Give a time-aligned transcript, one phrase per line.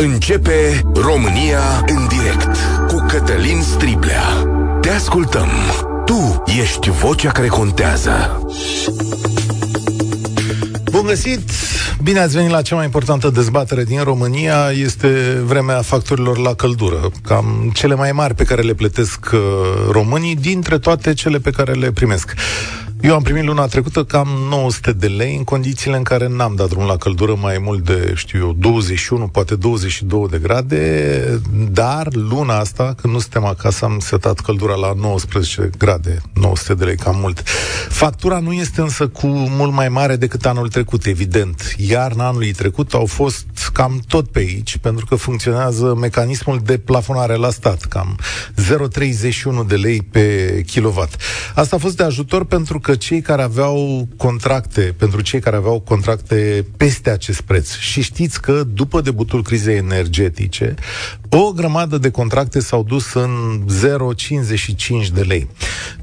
[0.00, 2.56] Începe România în direct
[2.88, 4.22] cu Cătălin Striblea.
[4.80, 5.48] Te ascultăm.
[6.04, 8.42] Tu ești vocea care contează.
[10.90, 11.50] Bun găsit!
[12.02, 14.70] Bine ați venit la cea mai importantă dezbatere din România.
[14.70, 15.08] Este
[15.44, 17.10] vremea facturilor la căldură.
[17.22, 19.40] Cam cele mai mari pe care le plătesc uh,
[19.90, 22.34] românii dintre toate cele pe care le primesc.
[23.00, 26.68] Eu am primit luna trecută cam 900 de lei în condițiile în care n-am dat
[26.68, 31.40] drum la căldură mai mult de, știu eu, 21, poate 22 de grade,
[31.70, 36.84] dar luna asta, când nu suntem acasă, am setat căldura la 19 grade, 900 de
[36.84, 37.42] lei, cam mult.
[37.88, 41.74] Factura nu este însă cu mult mai mare decât anul trecut, evident.
[41.76, 47.34] Iarna anului trecut au fost cam tot pe aici, pentru că funcționează mecanismul de plafonare
[47.34, 48.18] la stat, cam
[49.62, 51.16] 0,31 de lei pe kilowatt.
[51.54, 55.56] Asta a fost de ajutor pentru că că cei care aveau contracte, pentru cei care
[55.56, 60.74] aveau contracte peste acest preț, și știți că după debutul crizei energetice,
[61.28, 63.64] o grămadă de contracte s-au dus în
[65.02, 65.48] 0,55 de lei.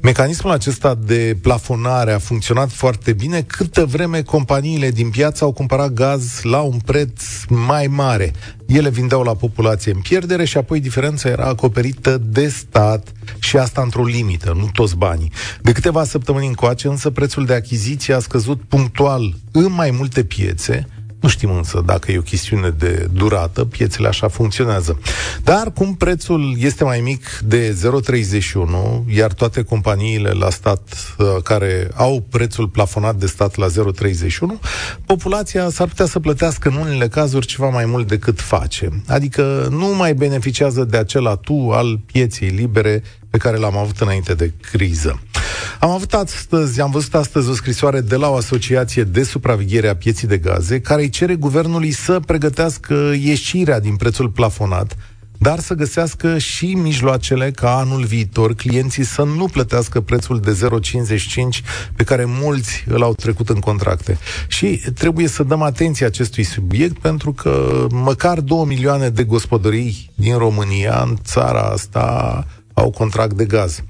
[0.02, 5.92] Mecanismul acesta de plafonare a funcționat foarte bine câtă vreme companiile din piață au cumpărat
[5.92, 8.32] gaz la un preț mai mare.
[8.66, 13.82] Ele vindeau la populație în pierdere și apoi diferența era acoperită de stat și asta
[13.82, 15.32] într-o limită, nu toți banii.
[15.62, 20.86] De câteva săptămâni încoace, însă, prețul de achiziție a scăzut punctual în mai multe piețe,
[21.26, 24.98] nu știm însă dacă e o chestiune de durată, piețele așa funcționează.
[25.42, 27.76] Dar cum prețul este mai mic de
[28.10, 33.70] 0,31, iar toate companiile la stat uh, care au prețul plafonat de stat la 0,31,
[35.06, 38.88] populația s-ar putea să plătească în unele cazuri ceva mai mult decât face.
[39.06, 44.34] Adică nu mai beneficiază de acel atu al pieței libere pe care l-am avut înainte
[44.34, 45.20] de criză.
[45.80, 49.96] Am avut astăzi, am văzut astăzi o scrisoare de la o asociație de supraveghere a
[49.96, 54.96] pieții de gaze care îi cere guvernului să pregătească ieșirea din prețul plafonat
[55.38, 60.58] dar să găsească și mijloacele ca anul viitor clienții să nu plătească prețul de
[61.50, 61.64] 0,55
[61.96, 64.18] pe care mulți îl au trecut în contracte.
[64.48, 70.38] Și trebuie să dăm atenție acestui subiect pentru că măcar 2 milioane de gospodării din
[70.38, 73.82] România, în țara asta, au contract de gaz.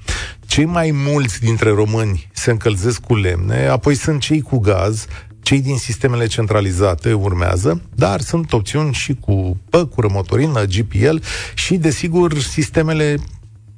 [0.46, 5.06] Cei mai mulți dintre români se încălzesc cu lemne, apoi sunt cei cu gaz,
[5.42, 11.16] cei din sistemele centralizate urmează, dar sunt opțiuni și cu păcură, motorină, GPL
[11.54, 13.18] și, desigur, sistemele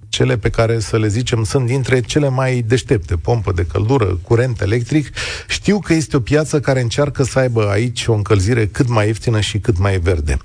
[0.09, 4.61] cele pe care, să le zicem, sunt dintre cele mai deștepte, pompă de căldură, curent
[4.61, 5.11] electric.
[5.49, 9.41] Știu că este o piață care încearcă să aibă aici o încălzire cât mai ieftină
[9.41, 10.37] și cât mai verde.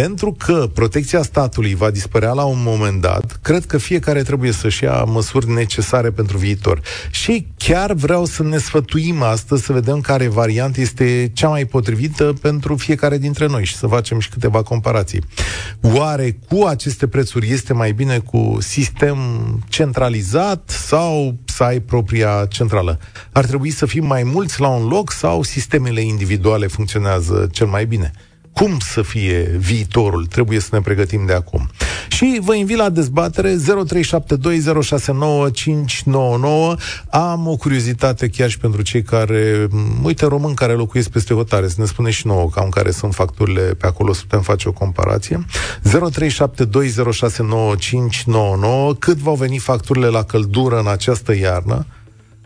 [0.00, 4.84] Pentru că protecția statului va dispărea la un moment dat, cred că fiecare trebuie să-și
[4.84, 6.80] ia măsuri necesare pentru viitor.
[7.10, 12.34] Și chiar vreau să ne sfătuim astăzi, să vedem care variantă este cea mai potrivită
[12.40, 15.22] pentru fiecare dintre noi și să facem și câteva comparații.
[15.80, 19.18] Oare cu aceste prețuri este mai bine cu sistem
[19.68, 22.98] centralizat sau să ai propria centrală?
[23.32, 27.86] Ar trebui să fim mai mulți la un loc sau sistemele individuale funcționează cel mai
[27.86, 28.12] bine?
[28.58, 30.26] Cum să fie viitorul.
[30.26, 31.68] Trebuie să ne pregătim de acum.
[32.08, 33.60] Și vă invit la dezbatere 0372069599.
[37.10, 39.68] Am o curiozitate chiar și pentru cei care,
[40.02, 43.60] uite, români care locuiesc peste hotare, să ne spune și nouă cam care sunt facturile
[43.60, 45.44] pe acolo, să putem face o comparație.
[45.88, 45.94] 0372069599.
[48.98, 51.86] Cât vor veni facturile la căldură în această iarnă?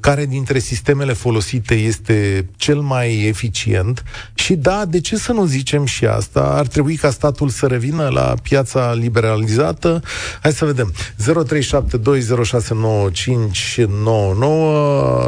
[0.03, 4.03] Care dintre sistemele folosite este cel mai eficient
[4.35, 6.41] și da, de ce să nu zicem și asta?
[6.41, 10.01] Ar trebui ca statul să revină la piața liberalizată?
[10.43, 10.93] Hai să vedem.
[10.93, 10.95] 0372069599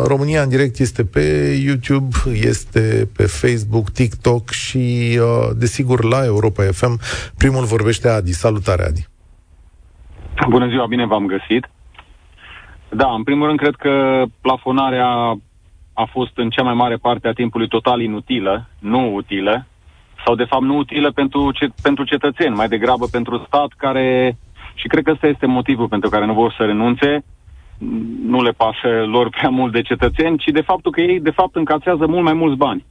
[0.06, 6.62] România în direct este pe YouTube, este pe Facebook, TikTok și, uh, desigur, la Europa
[6.72, 7.00] FM.
[7.36, 8.32] Primul vorbește Adi.
[8.32, 9.08] Salutare, Adi!
[10.48, 11.73] Bună ziua, bine v-am găsit!
[12.97, 15.09] Da, în primul rând cred că plafonarea
[15.93, 19.66] a fost în cea mai mare parte a timpului total inutilă, nu utilă,
[20.25, 24.37] sau de fapt nu utilă pentru, ce, pentru cetățeni, mai degrabă pentru stat care,
[24.75, 27.25] și cred că ăsta este motivul pentru care nu vor să renunțe,
[28.26, 31.56] nu le pasă lor prea mult de cetățeni, ci de faptul că ei de fapt
[31.56, 32.85] încațează mult mai mulți bani.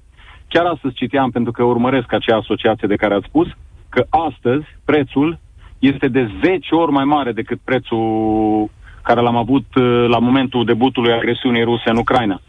[0.48, 3.48] Chiar astăzi citeam, pentru că urmăresc acea asociație de care ați spus,
[3.90, 5.40] că astăzi prețul
[5.80, 8.70] este de 10 ori mai mare decât prețul
[9.04, 12.42] care l-am avut uh, la momentul debutului agresiunii ruse în Ucraina.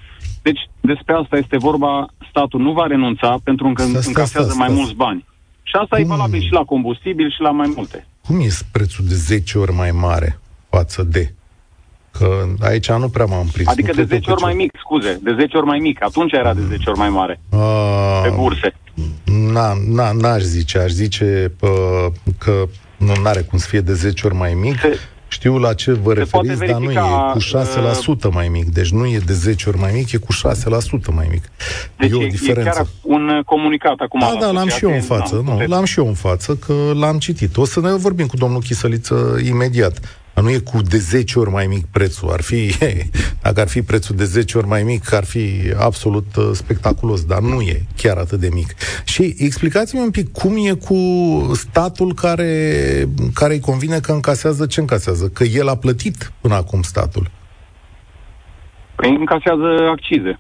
[0.43, 5.25] Deci, despre asta este vorba, statul nu va renunța pentru că încasează mai mulți bani.
[5.63, 6.05] Și asta Cum?
[6.05, 8.07] e valabil și la combustibil și la mai multe.
[8.27, 11.33] Cum e prețul de 10 ori mai mare față de?
[12.19, 13.69] Că aici nu prea m-am prins.
[13.69, 16.03] Adică de 10 ori mai mic, scuze, de 10 ori mai mic.
[16.03, 17.41] Atunci era de 10 ori mai mare.
[17.51, 17.57] A...
[18.23, 18.75] Pe burse.
[19.53, 22.65] na, na, n-aș zice, aș zice uh, că
[22.97, 24.79] nu are cum să fie de 10 ori mai mic.
[24.81, 24.99] Se,
[25.35, 27.01] știu la ce vă referiți, dar nu e
[27.33, 28.67] cu 6% uh, mai mic.
[28.73, 31.43] Deci nu e de 10 ori mai mic, e cu 6% mai mic.
[31.97, 32.69] Deci e o diferență.
[32.69, 34.21] E chiar un comunicat acum.
[34.21, 35.43] Da, da, l-am și eu în față.
[35.45, 37.57] Nu, l-am și eu în față, că l-am citit.
[37.57, 40.24] O să ne vorbim cu domnul Chisăliță imediat.
[40.43, 42.31] Nu e cu de 10 ori mai mic prețul.
[42.31, 42.71] Ar fi,
[43.43, 47.41] dacă ar fi prețul de 10 ori mai mic, ar fi absolut uh, spectaculos, dar
[47.41, 48.75] nu e chiar atât de mic.
[49.05, 50.99] Și explicați-mi un pic cum e cu
[51.53, 52.53] statul care,
[53.35, 55.29] care îi convine că încasează ce încasează?
[55.29, 57.31] Că el a plătit până acum statul.
[58.95, 60.39] Păi încasează accize.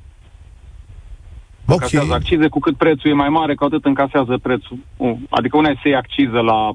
[1.66, 1.76] Okay.
[1.76, 4.78] Încasează accize, cu cât prețul e mai mare, cu atât încasează prețul.
[5.30, 6.72] Adică una e să iei acciză la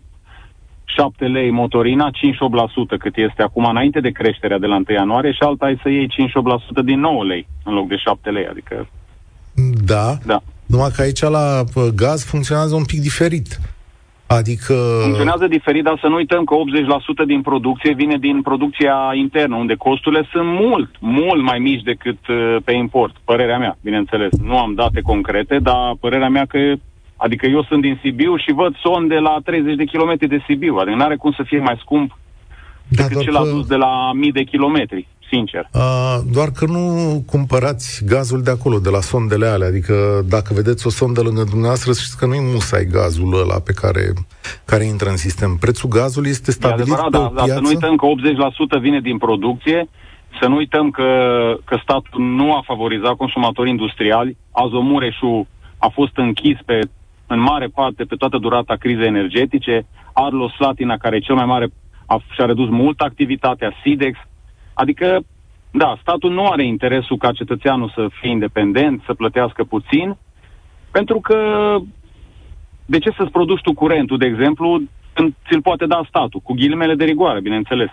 [0.95, 5.39] 7 lei motorina, 5-8% cât este acum înainte de creșterea de la 1 ianuarie și
[5.41, 6.09] alta e să iei
[6.81, 8.87] 5-8% din 9 lei în loc de 7 lei, adică...
[9.85, 10.41] Da, da.
[10.65, 11.63] numai că aici la
[11.95, 13.59] gaz funcționează un pic diferit.
[14.37, 14.73] Adică...
[15.01, 16.55] Funcționează diferit, dar să nu uităm că
[17.23, 22.27] 80% din producție vine din producția internă, unde costurile sunt mult, mult mai mici decât
[22.27, 24.31] uh, pe import, părerea mea, bineînțeles.
[24.43, 26.57] Nu am date concrete, dar părerea mea că
[27.23, 30.75] Adică eu sunt din Sibiu și văd sonde la 30 de kilometri de Sibiu.
[30.75, 32.17] Adică nu are cum să fie mai scump
[32.87, 33.39] da, decât cel că...
[33.39, 35.69] adus de la mii de kilometri, sincer.
[35.71, 36.83] A, doar că nu
[37.25, 39.67] cumpărați gazul de acolo, de la sondele alea.
[39.67, 39.95] Adică
[40.29, 44.03] dacă vedeți o sondă lângă dumneavoastră, știți că nu-i musai gazul ăla pe care,
[44.65, 45.57] care intră în sistem.
[45.59, 48.05] Prețul gazului este stabilit e adevărat, pe da, da, să nu uităm că
[48.77, 49.89] 80% vine din producție,
[50.39, 51.09] să nu uităm că,
[51.63, 54.37] că statul nu a favorizat consumatorii industriali.
[54.51, 56.79] Azomureșul a fost închis pe
[57.29, 61.67] în mare parte pe toată durata crizei energetice, Arlo Slatina, care e cel mai mare,
[62.05, 64.17] a, și-a redus mult activitatea, SIDEX,
[64.73, 65.19] adică,
[65.71, 70.17] da, statul nu are interesul ca cetățeanul să fie independent, să plătească puțin,
[70.91, 71.39] pentru că
[72.85, 74.81] de ce să-ți produci tu curentul, de exemplu,
[75.13, 77.89] când ți-l poate da statul, cu ghilimele de rigoare, bineînțeles.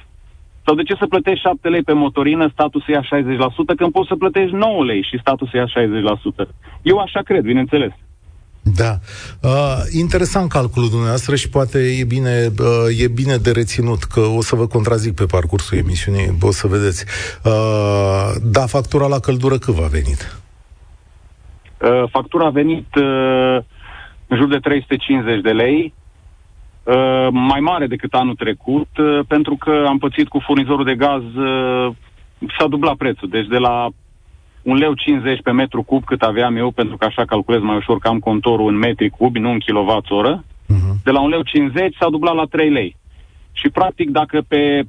[0.65, 4.09] Sau de ce să plătești 7 lei pe motorină, statul să ia 60%, când poți
[4.09, 5.67] să plătești 9 lei și statul să ia
[6.47, 6.49] 60%?
[6.83, 7.93] Eu așa cred, bineînțeles.
[8.75, 8.99] Da.
[9.43, 14.43] Uh, interesant calculul dumneavoastră și poate e bine, uh, e bine de reținut, că o
[14.43, 17.05] să vă contrazic pe parcursul emisiunii, o să vedeți.
[17.45, 20.41] Uh, da, factura la căldură cât va venit?
[21.83, 23.59] Uh, factura a venit uh,
[24.27, 25.95] în jur de 350 de lei,
[26.83, 31.23] uh, mai mare decât anul trecut, uh, pentru că am pățit cu furnizorul de gaz,
[31.23, 31.95] uh,
[32.59, 33.89] s-a dublat prețul, deci de la
[34.71, 37.99] un leu 50 pe metru cub cât aveam eu, pentru că așa calculez mai ușor
[37.99, 40.95] că am contorul în metri cubi, nu în kWh, uh-huh.
[41.05, 42.97] de la un leu 50 s-a dublat la 3 lei.
[43.53, 44.83] Și practic dacă pe,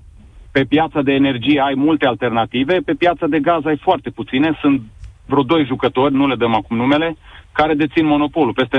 [0.52, 4.82] pe piața de energie ai multe alternative, pe piața de gaz ai foarte puține, sunt
[5.26, 7.18] vreo doi jucători, nu le dăm acum numele,
[7.52, 8.78] care dețin monopolul, peste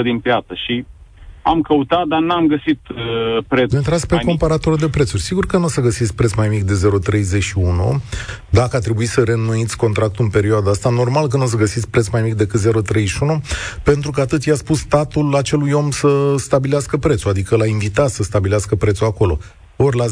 [0.00, 0.54] 90% din piață.
[0.66, 0.84] Și
[1.42, 3.72] am căutat, dar n-am găsit uh, preț.
[3.72, 5.22] Intrați pe comparatorul de prețuri.
[5.22, 6.90] Sigur că nu o să găsiți preț mai mic de
[7.20, 8.00] 0,31.
[8.50, 11.90] Dacă a trebuit să reînnoiți contractul în perioada asta, normal că nu o să găsiți
[11.90, 16.96] preț mai mic decât 0,31, pentru că atât i-a spus statul acelui om să stabilească
[16.96, 19.38] prețul, adică l-a invitat să stabilească prețul acolo
[19.76, 20.10] ori la 0,31,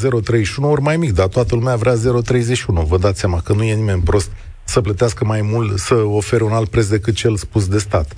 [0.61, 2.67] ori mai mic, dar toată lumea vrea 0,31.
[2.67, 4.31] Vă dați seama că nu e nimeni prost
[4.75, 8.09] să plătească mai mult, să ofere un alt preț decât cel spus de stat.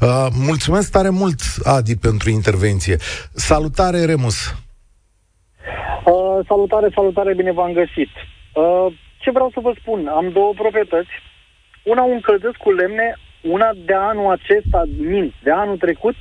[0.00, 2.96] Uh, mulțumesc tare mult, Adi, pentru intervenție.
[3.50, 4.38] Salutare, Remus!
[6.12, 8.12] Uh, salutare, salutare, bine v-am găsit.
[8.54, 8.86] Uh,
[9.22, 10.00] ce vreau să vă spun?
[10.06, 11.12] Am două proprietăți.
[11.84, 13.08] Una un încălzesc cu lemne,
[13.42, 16.16] una de anul acesta, min, de anul trecut,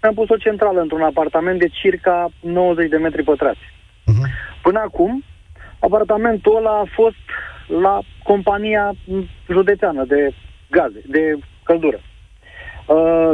[0.00, 3.64] mi-am pus o centrală într-un apartament de circa 90 de metri pătrați.
[4.10, 4.26] Uh-huh.
[4.62, 5.24] Până acum,
[5.78, 7.24] apartamentul ăla a fost
[7.80, 8.92] la compania
[9.50, 10.30] județeană de
[10.70, 12.00] gaze, de căldură.
[12.86, 13.30] Uh,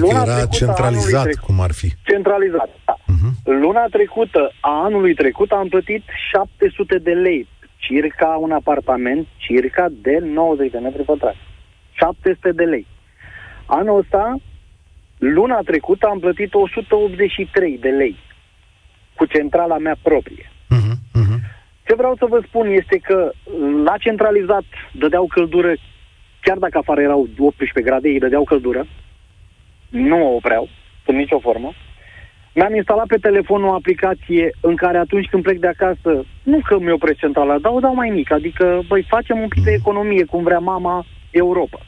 [0.00, 1.92] luna era centralizat, trecut, cum ar fi.
[2.02, 2.94] Centralizat, da.
[2.96, 3.32] Uh-huh.
[3.44, 10.18] Luna trecută, a anului trecut, am plătit 700 de lei, circa un apartament, circa de
[10.22, 11.38] 90 de metri pătrați.
[11.92, 12.86] 700 de lei.
[13.66, 14.36] Anul ăsta,
[15.18, 18.16] luna trecută, am plătit 183 de lei
[19.14, 20.50] cu centrala mea proprie.
[21.88, 23.32] Ce vreau să vă spun este că
[23.84, 25.72] la centralizat dădeau căldură,
[26.40, 28.86] chiar dacă afară erau 18 grade, ei dădeau căldură,
[29.88, 30.68] nu o opreau,
[31.06, 31.72] în nicio formă.
[32.54, 36.78] Mi-am instalat pe telefon o aplicație în care atunci când plec de acasă, nu că
[36.78, 40.24] mi opresc centrala, dar o dau mai mic, adică, băi, facem un pic de economie,
[40.24, 41.80] cum vrea mama Europa.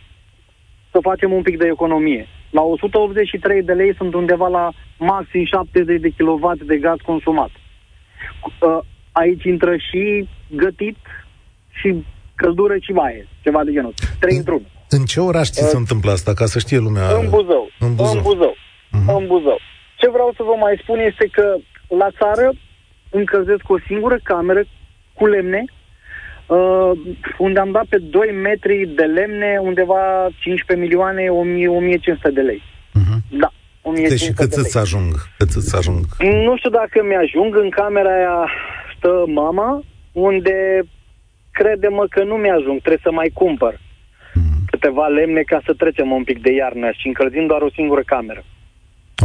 [0.90, 2.26] Să facem un pic de economie.
[2.50, 7.50] La 183 de lei sunt undeva la maxim 70 de kW de gaz consumat.
[9.12, 10.96] Uh, aici intră și gătit
[11.70, 13.94] și căldură și baie, ceva de genul.
[14.18, 14.62] Trei într-un.
[14.88, 17.06] În ce oraș ți se întâmplă asta, ca să știe lumea?
[17.20, 17.70] În Buzău.
[17.78, 18.14] În Buzău.
[18.16, 18.54] În Buzău.
[18.56, 19.16] Uh-huh.
[19.18, 19.58] În Buzău.
[19.96, 21.56] Ce vreau să vă mai spun este că
[22.02, 22.52] la țară
[23.10, 24.62] încălzesc o singură cameră
[25.12, 25.64] cu lemne,
[26.46, 26.90] uh,
[27.38, 30.02] unde am dat pe 2 metri de lemne undeva
[30.38, 32.62] 15 milioane, 1000, 1500 de lei.
[33.00, 33.18] Uh-huh.
[33.42, 33.50] Da.
[33.82, 34.64] 1500 Deci cât de lei.
[34.64, 35.12] îți ajung?
[35.38, 36.00] Cât îți ajung?
[36.46, 37.56] Nu știu dacă mi-ajung.
[37.56, 38.38] În camera aia
[39.00, 40.56] stă mama, unde
[41.50, 42.78] crede-mă că nu mi-ajung.
[42.78, 43.80] Trebuie să mai cumpăr
[44.34, 44.64] Mhm.
[44.70, 48.44] câteva lemne ca să trecem un pic de iarnă și încălzim doar o singură cameră.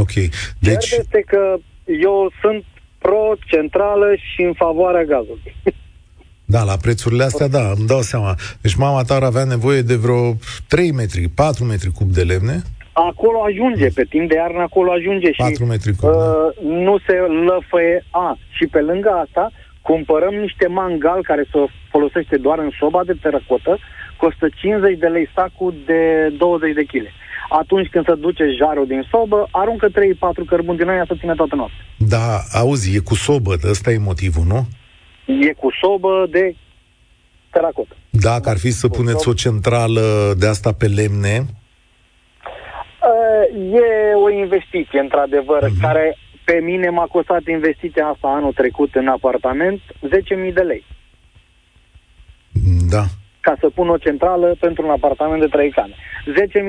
[0.04, 0.14] Ok.
[0.60, 1.56] Deci, Cert este că
[1.86, 2.64] eu sunt
[2.98, 5.56] pro-centrală și în favoarea gazului.
[6.54, 8.36] da, la prețurile astea, da, îmi dau seama.
[8.62, 10.34] Deci mama ta ar avea nevoie de vreo
[10.68, 12.62] 3 metri, 4 metri cub de lemne,
[13.10, 16.10] Acolo ajunge, pe timp de iarnă acolo ajunge și 4 metri cub.
[16.10, 16.18] da.
[16.18, 17.14] uh, nu se
[17.48, 18.06] lăfăie.
[18.12, 19.52] A, și pe lângă asta,
[19.90, 21.60] cumpărăm niște mangal care se
[21.94, 23.74] folosește doar în soba de teracotă,
[24.18, 26.02] costă 50 de lei sacul de
[26.38, 27.06] 20 de kg.
[27.50, 29.92] Atunci când se duce jarul din sobă, aruncă 3-4
[30.46, 31.84] cărbuni din aia să ține toată noaptea.
[31.98, 32.26] Da,
[32.62, 34.62] auzi, e cu sobă, ăsta e motivul, nu?
[35.48, 36.56] E cu sobă de
[37.52, 37.96] teracotă.
[38.10, 41.46] Dacă ar fi să puneți o centrală de asta pe lemne,
[43.06, 45.82] Uh, E o investiție, într-adevăr, Mhm.
[45.82, 49.82] care pe mine m-a costat investiția asta anul trecut în apartament
[50.48, 50.84] 10.000 de lei.
[52.90, 53.04] da,
[53.40, 55.96] Ca să pun o centrală pentru un apartament de trei camere.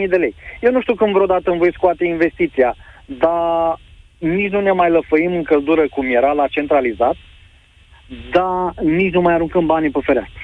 [0.04, 0.34] 10.000 de lei.
[0.60, 2.76] Eu nu știu când vreodată îmi voi scoate investiția,
[3.18, 3.80] dar
[4.18, 7.14] nici nu ne mai lăfăim în căldură cum era la centralizat,
[8.32, 10.40] dar nici nu mai aruncăm banii pe fereastră.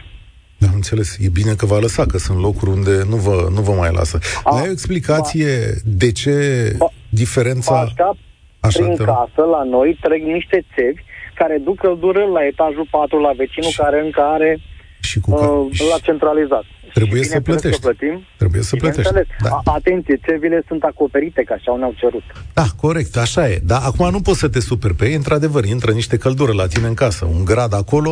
[0.58, 1.16] Da, am înțeles.
[1.20, 4.18] E bine că v-a lăsat, că sunt locuri unde nu vă, nu vă mai lasă.
[4.44, 6.32] A, Ai o explicație de ce
[6.78, 7.80] Ba- diferența...
[7.80, 8.16] Așa,
[8.66, 9.14] Așa, prin te rog.
[9.14, 11.00] casă, la noi, trec niște țevi
[11.34, 14.58] care duc căldură la etajul 4, la vecinul Și- care încă are
[15.00, 15.46] Și cu ca...
[15.48, 16.64] uh, la centralizat.
[16.94, 17.80] Trebuie Și să bineînțeles plătești.
[17.80, 18.26] Că plătim.
[18.38, 19.10] Trebuie să plătești.
[19.12, 19.50] Bineînțeles.
[19.50, 19.60] Da.
[19.64, 22.22] A- Atenție, țevile sunt acoperite, ca așa ne-au cerut.
[22.52, 23.60] da, corect, așa e.
[23.64, 25.14] Dar acum nu poți să te superi pe ei.
[25.14, 27.24] Într-adevăr, intră niște căldură la tine în casă.
[27.24, 28.10] Un grad acolo,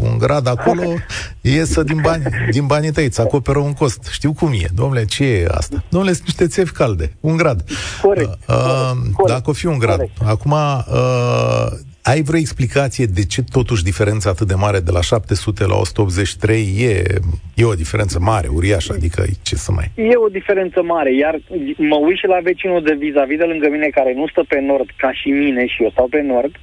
[0.00, 0.82] un grad acolo,
[1.40, 4.08] iesă din bani, din banii tăi, îți acoperă un cost.
[4.10, 4.66] Știu cum e.
[4.74, 5.84] Domnule, ce e asta?
[5.88, 7.12] Domnule, sunt niște țevi calde.
[7.20, 7.64] Un grad.
[8.02, 9.96] Corect, Uh, corect, corect, dacă o fi un grad.
[9.96, 10.12] corect.
[10.24, 11.66] Acum, uh,
[12.02, 16.74] ai vreo explicație de ce totuși diferența atât de mare de la 700 la 183
[16.78, 17.02] e,
[17.54, 19.90] e o diferență mare, uriașă, adică ce să mai...
[19.94, 21.40] E o diferență mare, iar
[21.76, 24.88] mă uit și la vecinul de vis-a-vis de lângă mine care nu stă pe nord
[24.96, 26.54] ca și mine și eu stau pe nord,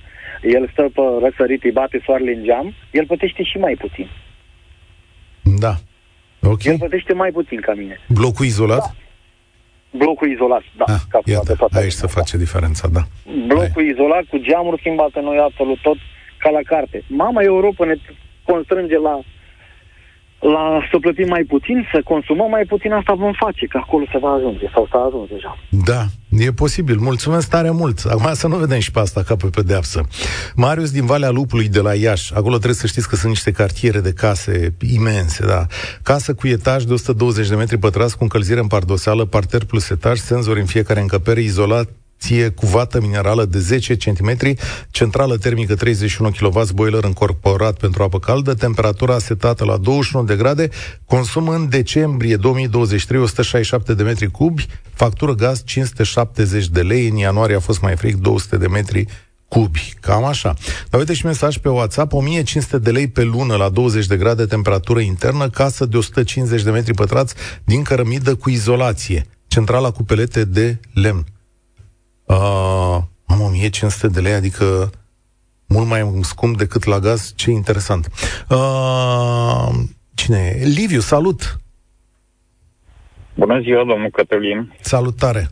[0.42, 4.08] el stă pe răsărit, îi bate soarele în geam, el plătește și mai puțin.
[5.60, 5.76] Da.
[6.42, 6.64] Ok.
[6.64, 8.00] El plătește mai puțin ca mine.
[8.08, 8.96] Blocul izolat?
[9.98, 10.86] Blocul izolat, da.
[10.88, 13.04] Ah, ca iată, de toată aici se lumea, face diferența, da.
[13.48, 15.98] blocul izolat cu geamuri schimbate noi absolut tot
[16.38, 17.04] ca la carte.
[17.08, 17.96] Mama Europa ne
[18.44, 19.20] constrânge la
[20.40, 24.18] la să plătim mai puțin, să consumăm mai puțin, asta vom face, că acolo se
[24.18, 25.58] va ajunge sau s-a ajuns deja.
[25.70, 26.98] Da, e posibil.
[26.98, 28.00] Mulțumesc tare mult.
[28.10, 30.02] Acum să nu vedem și pe asta ca pe pedeapsă.
[30.56, 32.34] Marius din Valea Lupului de la Iași.
[32.34, 35.66] Acolo trebuie să știți că sunt niște cartiere de case imense, da.
[36.04, 40.18] Casă cu etaj de 120 de metri pătrați cu încălzire în pardoseală, parter plus etaj,
[40.18, 41.88] senzori în fiecare încăpere, izolat
[42.20, 44.38] ție cu vată minerală de 10 cm,
[44.92, 50.70] centrală termică 31 kW, boiler încorporat pentru apă caldă, temperatura setată la 21 de grade,
[51.06, 57.56] consum în decembrie 2023 167 de metri cubi, factură gaz 570 de lei, în ianuarie
[57.56, 59.06] a fost mai frig 200 de metri
[59.48, 60.54] cubi, cam așa.
[60.90, 64.46] Dar uite și mesaj pe WhatsApp, 1500 de lei pe lună la 20 de grade
[64.46, 67.34] temperatură internă, casă de 150 de metri pătrați
[67.64, 71.26] din cărămidă cu izolație, centrala cu pelete de lemn.
[72.28, 74.90] Uh, am 1500 de lei, adică
[75.68, 78.08] mult mai scump decât la gaz, ce interesant.
[78.50, 79.70] Uh,
[80.16, 80.66] cine e?
[80.66, 81.60] Liviu, salut!
[83.34, 84.74] Bună ziua, domnul Cătălin.
[84.80, 85.48] Salutare!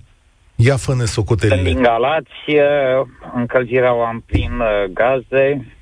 [0.55, 1.71] Ia fă-ne Sunt socotelile.
[1.71, 3.01] din Galați, eh,
[3.33, 5.73] încălzirea o am prin eh, gaze.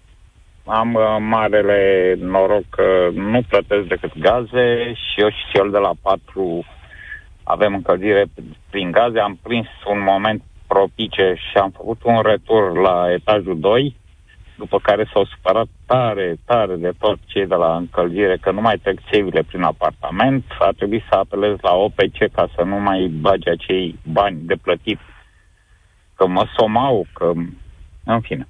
[0.66, 5.92] Am eh, marele noroc că nu plătesc decât gaze și eu și cel de la
[6.02, 6.66] 4
[7.44, 8.26] avem încălzire
[8.70, 9.20] prin gaze.
[9.20, 10.42] Am prins un moment
[10.74, 13.96] propice și am făcut un retur la etajul 2,
[14.58, 18.78] după care s-au supărat tare, tare de tot cei de la încălzire că nu mai
[18.78, 20.44] trec țevile prin apartament.
[20.60, 25.00] A trebuit să apelez la OPC ca să nu mai bage acei bani de plătit.
[26.16, 27.32] Că mă somau, că...
[28.06, 28.48] În fine.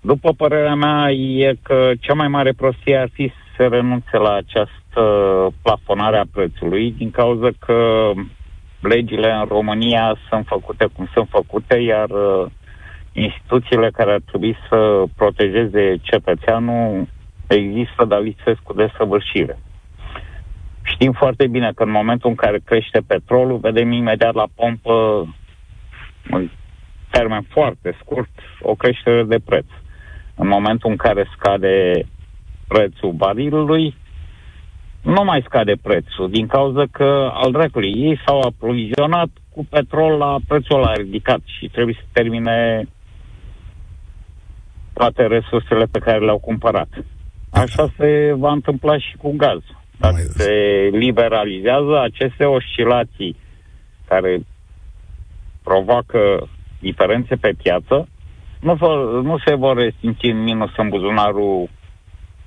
[0.00, 5.02] După părerea mea, e că cea mai mare prostie ar fi să renunțe la această
[5.62, 8.10] plafonare a prețului, din cauza că
[8.82, 12.46] legile în România sunt făcute cum sunt făcute, iar uh,
[13.12, 17.08] instituțiile care ar trebui să protejeze cetățeanul
[17.46, 19.58] există, dar lipsesc cu desăvârșire.
[20.82, 25.26] Știu Știm foarte bine că în momentul în care crește petrolul, vedem imediat la pompă,
[26.30, 26.50] în
[27.10, 29.66] termen foarte scurt, o creștere de preț.
[30.34, 32.06] În momentul în care scade
[32.68, 33.94] prețul barilului,
[35.02, 40.36] nu mai scade prețul, din cauza că, al dracului, ei s-au aprovizionat cu petrol la
[40.48, 42.86] prețul la ridicat și trebuie să termine
[44.92, 46.88] toate resursele pe care le-au cumpărat.
[47.50, 49.60] Așa se va întâmpla și cu gaz.
[49.98, 50.52] Dacă se
[50.92, 53.36] liberalizează aceste oscilații
[54.08, 54.40] care
[55.62, 56.48] provoacă
[56.80, 58.08] diferențe pe piață,
[58.60, 61.68] nu, vă, nu se vor resimți în minus în buzunarul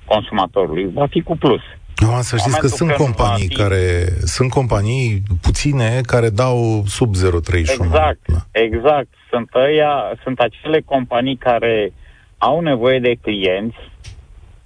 [0.05, 0.91] consumatorului.
[0.93, 1.61] Va fi cu plus.
[1.99, 3.55] Nu, să știți că sunt companii fi...
[3.55, 7.55] care sunt companii puține care dau sub 0,31.
[7.55, 8.37] Exact, da.
[8.51, 9.07] exact.
[9.29, 11.93] Sunt ăia, sunt acele companii care
[12.37, 13.77] au nevoie de clienți,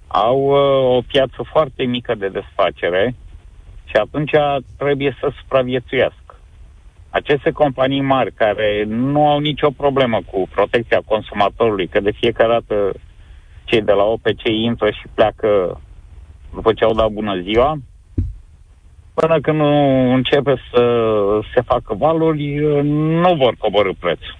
[0.06, 3.14] au uh, o piață foarte mică de desfacere
[3.84, 4.30] și atunci
[4.76, 6.34] trebuie să supraviețuiască.
[7.10, 12.92] Aceste companii mari care nu au nicio problemă cu protecția consumatorului, că de fiecare dată
[13.64, 15.80] cei de la OPC intră și pleacă
[16.54, 17.78] după ce au dat bună ziua,
[19.14, 20.82] până când nu începe să
[21.54, 22.58] se facă valuri,
[23.22, 24.38] nu vor coborâ prețul.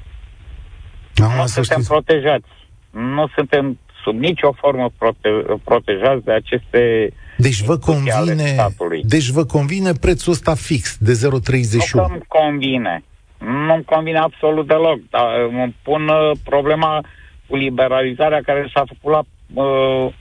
[1.22, 1.88] Am nu suntem știți.
[1.88, 2.48] protejați.
[2.90, 8.68] Nu suntem sub nicio formă prote- protejați de aceste deci vă convine,
[9.02, 11.18] deci vă convine prețul ăsta fix de 0,31?
[11.92, 13.04] Nu îmi convine.
[13.38, 14.98] Nu-mi convine absolut deloc.
[15.10, 17.04] Dar îmi pun uh, problema
[17.46, 19.22] cu liberalizarea care s-a făcut la
[19.62, 20.12] uh,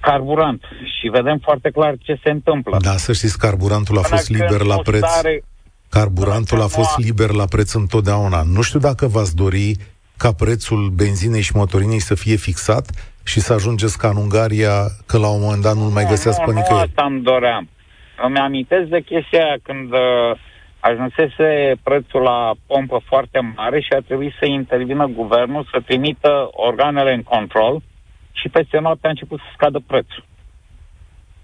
[0.00, 0.62] carburant
[1.00, 2.76] și vedem foarte clar ce se întâmplă.
[2.80, 5.06] Da, să știți, carburantul a fost liber la preț.
[5.06, 5.42] Stare,
[5.90, 8.42] carburantul a fost liber la preț întotdeauna.
[8.42, 9.76] Nu știu dacă v-ați dori
[10.16, 12.86] ca prețul benzinei și motorinei să fie fixat
[13.24, 14.74] și să ajungeți ca în Ungaria,
[15.06, 16.74] că la un moment dat nu-l mai găseați pe nicăieri.
[16.74, 17.68] Nu, asta îmi doream.
[18.26, 20.32] Îmi amintesc de chestia aia când uh,
[20.80, 21.48] ajunsese
[21.82, 27.22] prețul la pompă foarte mare și a trebuit să intervină guvernul să trimită organele în
[27.22, 27.82] control
[28.40, 30.24] și peste noapte a început să scadă prețul.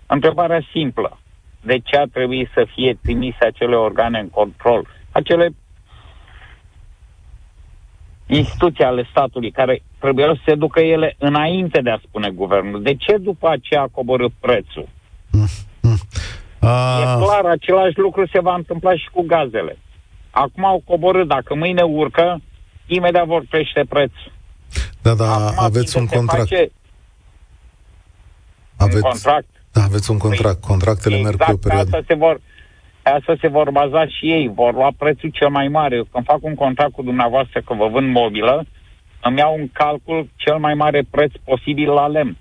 [0.06, 1.18] Întrebarea simplă.
[1.60, 4.86] De ce a trebuit să fie trimise acele organe în control?
[5.12, 5.54] Acele
[8.26, 12.82] instituții ale statului care trebuiau să se ducă ele înainte de a spune guvernul.
[12.82, 14.88] De ce după aceea a coborât prețul?
[15.30, 15.46] Mm,
[15.80, 15.98] mm.
[16.60, 17.00] Uh...
[17.00, 19.78] E clar, același lucru se va întâmpla și cu gazele.
[20.30, 22.40] Acum au coborât, dacă mâine urcă,
[22.86, 24.32] imediat vor crește prețul.
[25.02, 26.48] Da, da, Acum, aveți un contract.
[26.48, 26.70] Face
[28.84, 29.48] aveți, un contract.
[29.72, 30.60] Da, aveți un contract.
[30.60, 31.96] Păi, Contractele exact, merg pe o perioadă.
[31.96, 32.40] Asta se vor,
[33.02, 34.50] asta se vor baza și ei.
[34.54, 36.02] Vor lua prețul cel mai mare.
[36.12, 38.64] Când fac un contract cu dumneavoastră că vă vând mobilă,
[39.22, 42.36] îmi iau un calcul cel mai mare preț posibil la lemn.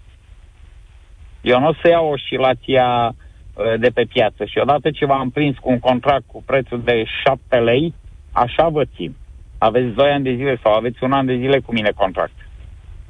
[1.41, 5.57] Eu nu o să iau oscilația uh, de pe piață și odată ce v-am prins
[5.57, 7.93] cu un contract cu prețul de 7 lei,
[8.31, 9.15] așa vă țin.
[9.57, 12.33] Aveți 2 ani de zile sau aveți un an de zile cu mine contract.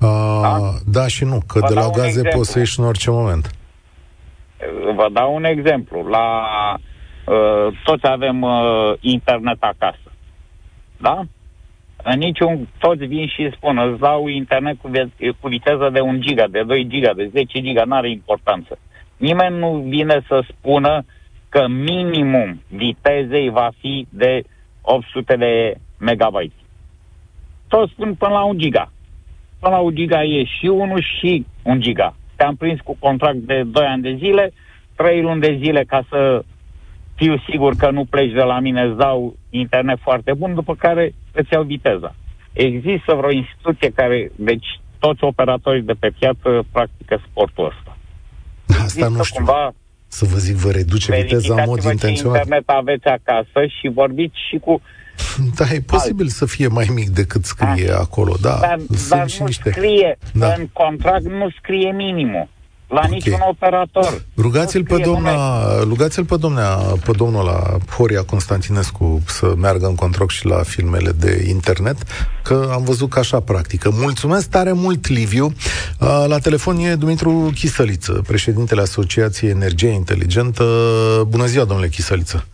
[0.01, 0.57] Uh, da?
[0.85, 2.37] da și nu, că Vă de la gaze exemplu.
[2.37, 3.51] poți să ieși în orice moment.
[4.95, 6.01] Vă dau un exemplu.
[6.01, 6.41] La
[7.25, 10.11] uh, toți avem uh, internet acasă.
[10.97, 11.21] Da?
[12.03, 14.89] În niciun, toți vin și spun, îți dau internet cu,
[15.39, 18.79] cu viteză de 1 giga, de 2 giga, de 10 giga, nu are importanță.
[19.17, 21.05] Nimeni nu vine să spună
[21.49, 24.43] că minimum vitezei va fi de
[24.81, 26.53] 800 de megabyte.
[27.67, 28.91] Toți spun până la 1 giga.
[29.59, 32.15] Până la 1 giga e și 1 și 1 giga.
[32.35, 34.53] Te-am prins cu contract de 2 ani de zile,
[34.95, 36.43] 3 luni de zile ca să
[37.15, 41.13] fiu sigur că nu pleci de la mine, îți dau internet foarte bun, după care
[41.31, 42.15] îți iau viteza.
[42.53, 47.97] Există vreo instituție care, deci toți operatorii de pe piață practică sportul ăsta.
[48.67, 49.45] Asta Există nu știu.
[49.45, 49.73] Cumva,
[50.07, 52.37] să vă zic, vă reduce viteza în mod intenționat.
[52.37, 54.81] internet aveți acasă și vorbiți și cu
[55.57, 57.97] da, e posibil să fie mai mic decât scrie da.
[57.97, 58.57] acolo, da.
[58.61, 59.69] Dar, dar nu niște...
[59.71, 60.53] scrie, da.
[60.57, 62.49] în contract nu scrie minimul
[62.87, 63.09] la okay.
[63.09, 64.21] niciun operator.
[64.37, 66.67] Rugați-l pe, domna, rugați-l pe, domnea,
[67.05, 71.97] pe domnul la Horia Constantinescu să meargă în contract și la filmele de internet,
[72.43, 73.89] că am văzut că așa practică.
[73.93, 75.53] Mulțumesc tare mult, Liviu.
[76.27, 80.63] La telefon e Dumitru Chisăliță, președintele Asociației Energie Inteligentă.
[81.27, 82.45] Bună ziua, domnule Chisăliță.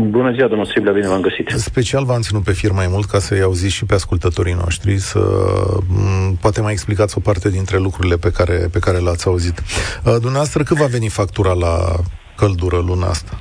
[0.00, 1.48] Bună ziua, domnul Striblea, bine v-am găsit.
[1.56, 5.20] Special v-am ținut pe fir mai mult ca să-i auziți și pe ascultătorii noștri, să
[5.80, 9.58] m- poate mai explicați o parte dintre lucrurile pe care, pe care le-ați auzit.
[9.58, 11.96] Uh, dumneavoastră, cât va veni factura la
[12.36, 13.38] căldură luna asta?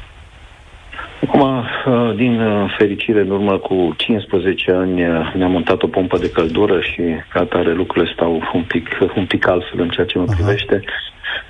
[1.25, 6.17] Acum, uh, din uh, fericire, în urmă cu 15 ani uh, ne-am montat o pompă
[6.17, 10.17] de căldură și ca atare lucrurile stau un pic, un pic altfel în ceea ce
[10.17, 10.36] mă uh-huh.
[10.36, 10.84] privește.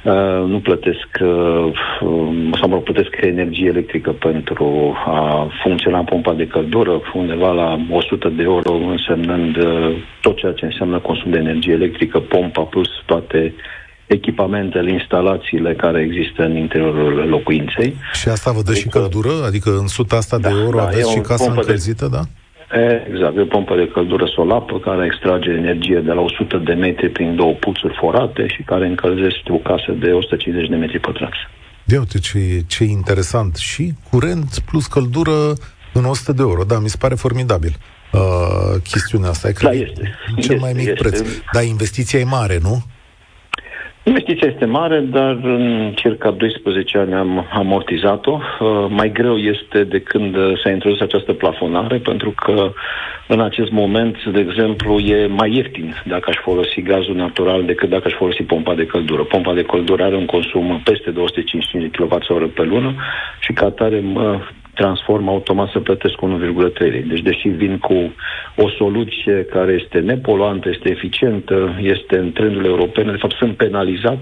[0.04, 6.48] Uh, nu plătesc uh, um, sau mă plătesc energie electrică pentru a funcționa pompa de
[6.48, 11.74] căldură undeva la 100 de euro însemnând uh, tot ceea ce înseamnă consum de energie
[11.74, 13.54] electrică, pompa plus toate
[14.08, 17.96] echipamentele, instalațiile care există în interiorul locuinței.
[18.14, 19.34] Și asta vă dă adică, și căldură?
[19.46, 22.16] Adică în suta asta da, de euro da, aveți și casa încălzită, de...
[22.16, 22.22] da?
[23.12, 27.10] Exact, e o pompă de căldură solapă care extrage energie de la 100 de metri
[27.10, 31.38] prin două puțuri forate și care încălzește o casă de 150 de metri pătrați.
[31.84, 33.56] De uite ce, ce interesant.
[33.56, 35.54] Și curent plus căldură
[35.94, 36.64] în 100 de euro.
[36.64, 37.76] Da, mi se pare formidabil
[38.12, 39.48] uh, chestiunea asta.
[39.48, 40.16] E da, este.
[40.28, 41.02] Cel este, mai mic este.
[41.02, 41.22] preț.
[41.54, 42.84] Dar investiția e mare, nu?
[44.08, 48.40] Investiția este mare, dar în circa 12 ani am amortizat-o.
[48.60, 52.72] Uh, mai greu este de când s-a introdus această plafonare, pentru că
[53.28, 58.04] în acest moment, de exemplu, e mai ieftin dacă aș folosi gazul natural decât dacă
[58.06, 59.24] aș folosi pompa de căldură.
[59.24, 62.96] Pompa de căldură are un consum peste 255 de kWh pe lună
[63.40, 64.40] și ca atare mă
[64.80, 68.14] transform automat să plătesc 1,3 Deci, deși vin cu
[68.56, 74.22] o soluție care este nepoluantă, este eficientă, este în trendurile europene, de fapt sunt penalizat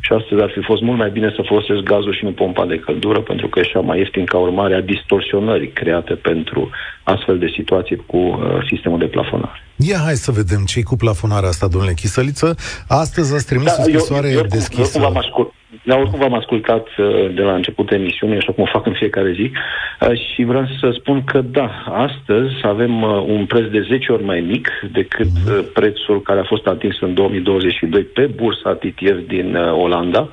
[0.00, 2.78] și astăzi ar fi fost mult mai bine să folosesc gazul și nu pompa de
[2.78, 6.70] căldură, pentru că e mai ieftin ca urmare a distorsionării create pentru
[7.02, 8.38] astfel de situații cu uh,
[8.70, 9.62] sistemul de plafonare.
[9.76, 12.56] Ia hai să vedem ce cu plafonarea asta, domnule Chisăliță.
[12.88, 14.98] Astăzi ați trimis da, o scrisoare eu, eu, deschisă.
[14.98, 18.72] Eu, eu, eu dar oricum v-am ascultat uh, de la început emisiunii, așa cum o
[18.72, 23.46] fac în fiecare zi, uh, și vreau să spun că da, astăzi avem uh, un
[23.46, 25.72] preț de 10 ori mai mic decât mhm.
[25.72, 30.28] prețul care a fost atins în 2022 pe bursa TTF din Olanda.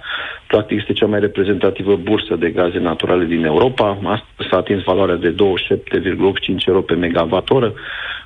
[0.51, 3.97] Practic este cea mai reprezentativă bursă de gaze naturale din Europa.
[4.03, 5.35] Astăzi s-a atins valoarea de 27,85
[6.67, 7.73] euro pe megawatt oră.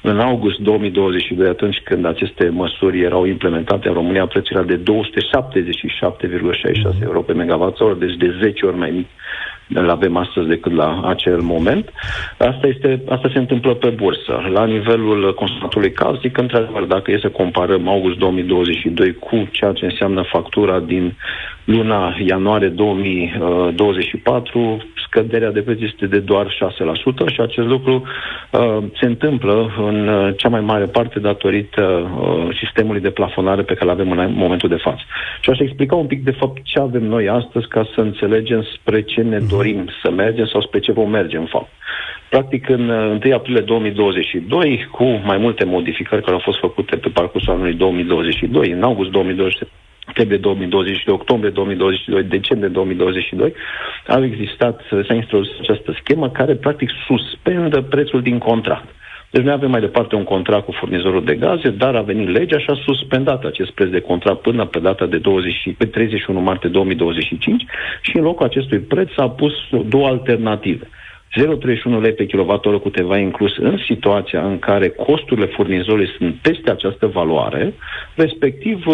[0.01, 4.79] În august 2022, atunci când aceste măsuri erau implementate în România, prețul era de
[6.97, 9.07] 277,66 euro pe megawatt oră, deci de 10 ori mai mic
[9.73, 11.89] îl avem astăzi decât la acel moment.
[12.37, 14.41] Asta, este, asta se întâmplă pe bursă.
[14.53, 20.21] La nivelul consumatorului calzic, într-adevăr, dacă e să comparăm august 2022 cu ceea ce înseamnă
[20.21, 21.15] factura din
[21.65, 26.49] luna ianuarie 2024, scăderea de preț este de doar 6%
[27.33, 28.03] și acest lucru
[28.51, 33.73] uh, se întâmplă în uh, cea mai mare parte datorită uh, sistemului de plafonare pe
[33.73, 35.01] care îl avem în momentul de față.
[35.41, 39.01] Și aș explica un pic de fapt ce avem noi astăzi ca să înțelegem spre
[39.01, 39.47] ce ne mhm.
[39.55, 41.71] Dorim să mergem sau spre ce vom merge în fapt.
[42.29, 47.09] Practic, în 1 uh, aprilie 2022, cu mai multe modificări care au fost făcute pe
[47.09, 49.69] parcursul anului 2022, în august 2022,
[50.05, 53.53] septembrie 2022, octombrie 2022, decembrie 2022,
[54.07, 58.89] au existat, s-a introdus această schemă care practic suspendă prețul din contract.
[59.35, 62.59] Deci noi avem mai departe un contract cu furnizorul de gaze, dar a venit legea
[62.59, 66.69] și a suspendat acest preț de contract până pe data de 20, pe 31 martie
[66.69, 67.65] 2025
[68.01, 69.53] și în locul acestui preț s-a pus
[69.87, 70.89] două alternative.
[71.97, 76.71] 0,31 lei pe kWh cu TVA inclus în situația în care costurile furnizorului sunt peste
[76.71, 77.73] această valoare,
[78.15, 78.85] respectiv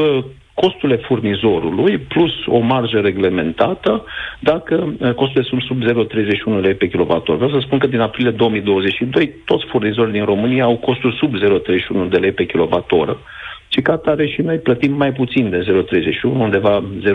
[0.53, 4.05] costurile furnizorului plus o marjă reglementată
[4.39, 5.81] dacă uh, costurile sunt sub
[6.57, 7.23] 0,31 lei pe kWh.
[7.25, 11.33] Vreau să spun că din aprilie 2022 toți furnizorii din România au costuri sub
[12.05, 13.15] 0,31 de lei pe kWh
[13.73, 17.13] și ca tare și noi plătim mai puțin de 0,31, undeva 0,29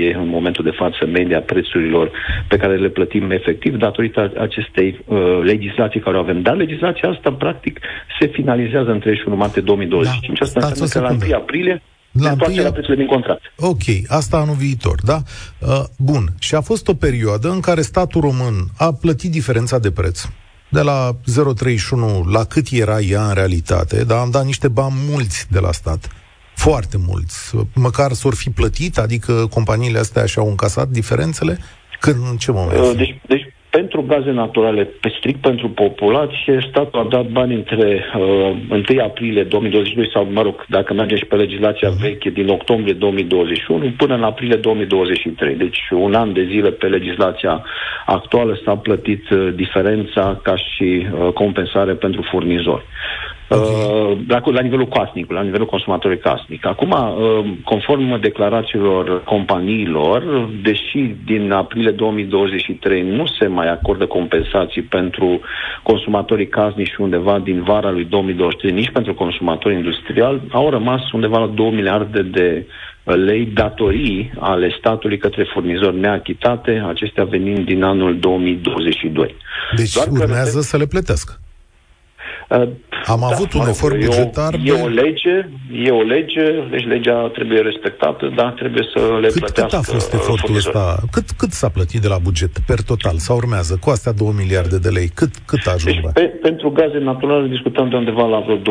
[0.00, 2.10] e în momentul de față media prețurilor
[2.48, 6.42] pe care le plătim efectiv datorită acestei uh, legislații care o avem.
[6.42, 7.80] Dar legislația asta, practic,
[8.20, 10.38] se finalizează în 31 martie 2025.
[10.38, 11.82] Da, asta înseamnă că la 1 aprilie
[12.22, 13.42] la întoarcerea prețului din contract.
[13.56, 15.22] Ok, asta anul viitor, da?
[15.58, 16.28] Uh, bun.
[16.38, 20.28] Și a fost o perioadă în care statul român a plătit diferența de preț
[20.68, 25.46] de la 0,31 la cât era ea în realitate, dar am dat niște bani mulți
[25.50, 26.08] de la stat.
[26.54, 27.54] Foarte mulți.
[27.74, 31.58] Măcar s-or fi plătit, adică companiile astea și-au încasat diferențele?
[32.00, 32.80] Când, în ce moment?
[32.80, 38.04] Uh, deci, deci pentru gaze naturale, pe strict pentru populație, statul a dat bani între
[38.16, 42.00] uh, 1 aprilie 2022 sau, mă rog, dacă mergem și pe legislația uh-huh.
[42.00, 45.54] veche, din octombrie 2021 până în aprilie 2023.
[45.54, 47.64] Deci un an de zile pe legislația
[48.06, 52.84] actuală s-a plătit uh, diferența ca și uh, compensare pentru furnizori.
[53.48, 54.24] Okay.
[54.28, 56.66] La, la nivelul casnic, la nivelul consumatorului casnic.
[56.66, 56.94] Acum,
[57.64, 65.40] conform declarațiilor companiilor, deși din aprilie 2023 nu se mai acordă compensații pentru
[65.82, 71.38] consumatorii casnici și undeva din vara lui 2023, nici pentru consumatorii industriali, au rămas undeva
[71.38, 72.66] la 2 miliarde de
[73.04, 79.34] lei datorii ale statului către furnizori neachitate, acestea venind din anul 2022.
[79.76, 80.62] Deci Doar urmează că...
[80.62, 81.38] să le plătească.
[82.60, 82.68] Uh,
[83.06, 84.54] Am da, avut un efort bugetar.
[84.54, 84.68] E, de...
[84.68, 85.36] e o lege,
[85.86, 89.76] e o lege, deci legea trebuie respectată, dar trebuie să le cât, plătească.
[89.76, 90.96] Cât a fost efortul ăsta?
[91.10, 93.16] Cât, cât s-a plătit de la buget per total?
[93.16, 95.08] Sau urmează cu astea 2 miliarde de lei?
[95.14, 95.94] Cât, cât ajung?
[95.94, 98.62] Deci, pe, pentru gaze naturale discutăm de undeva la vreo 24-26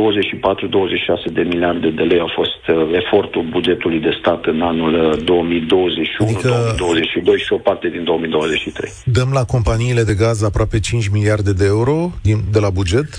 [1.33, 6.35] de miliarde de lei a fost uh, efortul bugetului de stat în anul 2021, uh,
[6.35, 8.91] adică 2022 și o parte din 2023.
[9.05, 13.09] Dăm la companiile de gaz aproape 5 miliarde de euro din, de la buget?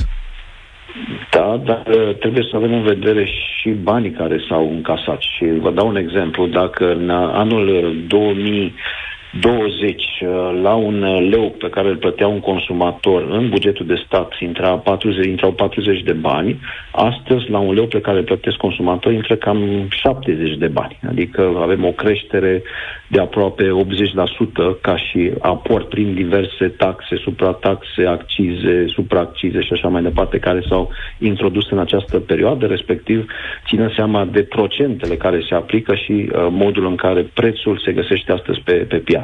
[1.30, 5.20] Da, dar uh, trebuie să avem în vedere și banii care s-au încasat.
[5.20, 6.46] Și vă dau un exemplu.
[6.46, 8.74] Dacă în anul 2000
[9.40, 14.02] 20 uh, la un uh, leu pe care îl plătea un consumator în bugetul de
[14.06, 18.56] stat intra 40, intrau 40 de bani, astăzi la un leu pe care îl plătesc
[18.56, 20.98] consumator intră cam 70 de bani.
[21.08, 22.62] Adică avem o creștere
[23.08, 23.68] de aproape
[24.76, 30.62] 80% ca și aport prin diverse taxe, suprataxe, accize, supraaccize și așa mai departe care
[30.68, 33.26] s-au introdus în această perioadă, respectiv
[33.66, 38.32] ținând seama de procentele care se aplică și uh, modul în care prețul se găsește
[38.32, 39.22] astăzi pe, pe piață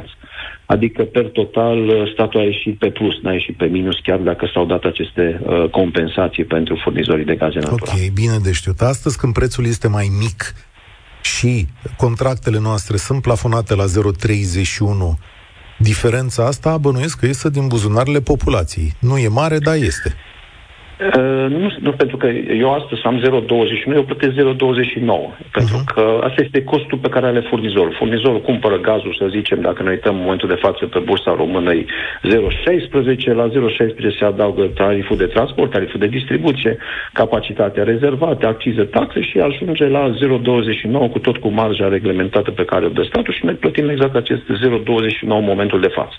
[0.71, 4.65] Adică, per total, statul a ieșit pe plus, n-a ieșit pe minus, chiar dacă s-au
[4.65, 8.01] dat aceste uh, compensații pentru furnizorii de gaze naturale.
[8.03, 8.81] Ok, bine de știut.
[8.81, 10.53] Astăzi, când prețul este mai mic
[11.21, 11.65] și
[11.97, 13.89] contractele noastre sunt plafonate la 0,31,
[15.77, 18.93] diferența asta bănuiesc că este din buzunarele populației.
[18.99, 20.15] Nu e mare, dar este.
[21.01, 22.27] Uh, nu, nu, pentru că
[22.63, 23.21] eu astăzi am
[23.91, 24.39] 0,21, eu plătesc 0,29.
[25.51, 25.93] Pentru uh-huh.
[25.93, 27.93] că asta este costul pe care are furnizorul.
[27.97, 31.71] Furnizorul cumpără gazul, să zicem, dacă noi uităm în momentul de față pe bursa română,
[31.73, 31.83] 0,16,
[33.33, 36.77] la 0,16 se adaugă tariful de transport, tariful de distribuție,
[37.13, 40.13] capacitatea rezervată, accize, taxe și ajunge la
[41.07, 44.15] 0,29 cu tot cu marja reglementată pe care o dă statul și noi plătim exact
[44.15, 46.15] acest 0,29 în momentul de față.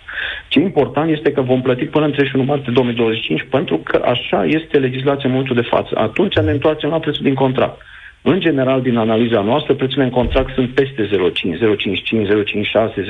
[0.48, 4.71] Ce important este că vom plăti până în 31 martie 2025 pentru că așa este
[4.72, 5.92] este legislația în momentul de față.
[5.94, 7.80] Atunci ne întoarcem la prețul din contract.
[8.22, 13.02] În general, din analiza noastră, prețurile în contract sunt peste 0,5, 0,55, 0,56,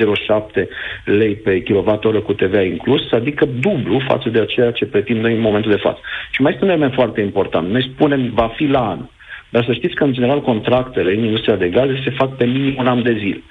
[0.61, 0.67] 0,7
[1.05, 5.39] lei pe kilowattoră cu TVA inclus, adică dublu față de ceea ce plătim noi în
[5.39, 5.99] momentul de față.
[6.31, 7.69] Și mai este un element foarte important.
[7.69, 8.99] Noi spunem va fi la an.
[9.49, 12.75] Dar să știți că, în general, contractele în industria de gaze se fac pe minim
[12.77, 13.41] un an de zile.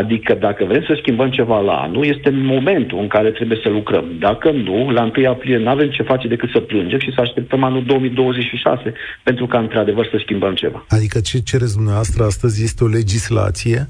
[0.00, 4.04] Adică dacă vrem să schimbăm ceva la anul, este momentul în care trebuie să lucrăm.
[4.18, 7.62] Dacă nu, la 1 aprilie nu avem ce face decât să plângem și să așteptăm
[7.64, 10.84] anul 2026 pentru ca într-adevăr să schimbăm ceva.
[10.88, 13.88] Adică ce cereți dumneavoastră astăzi este o legislație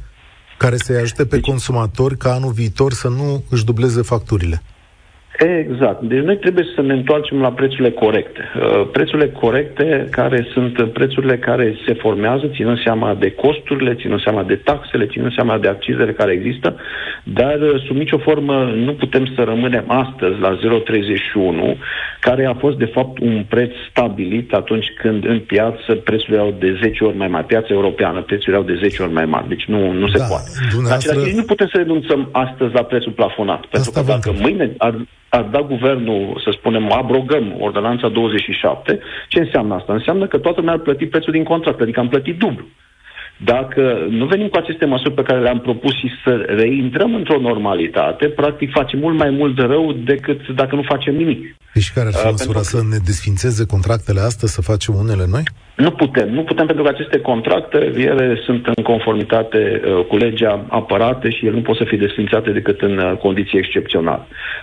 [0.59, 1.44] care să-i ajute pe deci...
[1.44, 4.62] consumatori ca anul viitor să nu își dubleze facturile.
[5.38, 6.03] Exact.
[6.03, 8.42] Deci noi trebuie să ne întoarcem la prețurile corecte.
[8.42, 14.42] Uh, prețurile corecte care sunt prețurile care se formează, ținând seama de costurile, ținând seama
[14.42, 16.77] de taxele, ținând seama de accizele care există,
[17.22, 20.59] dar uh, sub nicio formă nu putem să rămânem astăzi la
[21.74, 21.79] 0,31,
[22.20, 26.79] care a fost de fapt un preț stabilit atunci când în piață prețurile erau de
[26.83, 27.46] 10 ori mai mari.
[27.46, 29.48] Piața europeană, prețurile erau de 10 ori mai mari.
[29.48, 30.51] Deci nu, nu se da, poate.
[30.70, 31.20] Dumneavoastră...
[31.35, 33.61] nu putem să renunțăm astăzi la prețul plafonat.
[33.66, 34.94] Pentru Asta că dacă mâine ar,
[35.28, 39.92] ar da guvernul, să spunem, abrogăm ordonanța 27, ce înseamnă asta?
[39.92, 42.66] Înseamnă că toată lumea ar plăti prețul din contract, adică am plătit dublu.
[43.44, 48.28] Dacă nu venim cu aceste măsuri pe care le-am propus și să reintrăm într-o normalitate,
[48.28, 51.56] practic facem mult mai mult de rău decât dacă nu facem nimic.
[51.74, 52.62] Deci care ar fi uh, măsura?
[52.62, 55.42] Să ne desfințeze contractele astea, să facem unele noi?
[55.78, 56.28] Nu putem.
[56.28, 61.46] Nu putem pentru că aceste contracte, ele sunt în conformitate uh, cu legea apărate și
[61.46, 64.22] ele nu pot să fie desfințate decât în uh, condiții excepționale.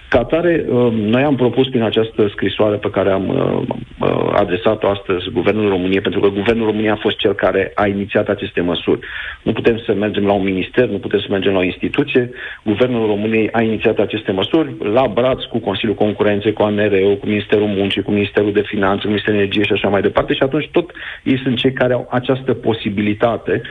[0.09, 4.87] Ca atare, uh, noi am propus prin această scrisoare pe care am uh, uh, adresat-o
[4.87, 8.99] astăzi Guvernul României, pentru că Guvernul României a fost cel care a inițiat aceste măsuri.
[9.41, 12.29] Nu putem să mergem la un minister, nu putem să mergem la o instituție.
[12.63, 17.67] Guvernul României a inițiat aceste măsuri la braț cu Consiliul Concurenței, cu ANRE, cu Ministerul
[17.67, 20.91] Muncii, cu Ministerul de Finanțe, cu Ministerul Energiei și așa mai departe și atunci tot
[21.23, 23.61] ei sunt cei care au această posibilitate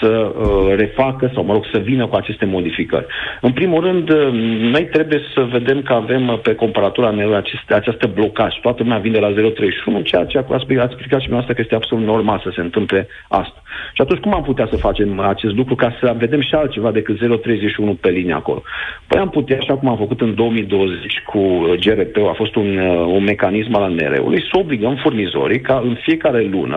[0.00, 3.06] să uh, refacă sau, mă rog, să vină cu aceste modificări.
[3.40, 4.28] În primul rând, uh,
[4.72, 8.54] noi trebuie să vedem că avem pe comparatura acest, această blocaj.
[8.62, 12.04] Toată lumea vine la 0,31 031, ceea ce ați explicat și noastră că este absolut
[12.04, 13.62] normal să se întâmple asta.
[13.92, 17.40] Și atunci cum am putea să facem acest lucru ca să vedem și altceva decât
[17.40, 18.62] 031 pe linie acolo?
[19.06, 21.40] Păi am putea, așa cum am făcut în 2020 cu
[21.80, 26.42] GRP, a fost un, uh, un mecanism al ANR-ului, să obligăm furnizorii ca în fiecare
[26.50, 26.71] lună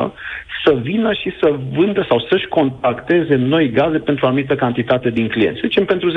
[0.66, 5.28] să vină și să vândă sau să-și contacteze noi gaze pentru o anumită cantitate din
[5.28, 5.60] clienți.
[5.60, 6.16] Să zicem pentru 10%.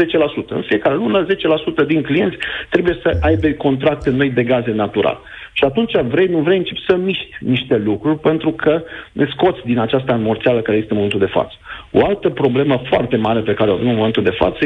[0.49, 1.27] În fiecare lună,
[1.85, 2.37] 10% din clienți
[2.69, 5.21] trebuie să aibă contracte noi de gaze natural.
[5.59, 9.79] Și atunci, vrei, nu vrei, începi să miști niște lucruri pentru că ne scoți din
[9.79, 11.55] această amorțeală care este în momentul de față.
[11.91, 14.59] O altă problemă foarte mare pe care o avem în momentul de față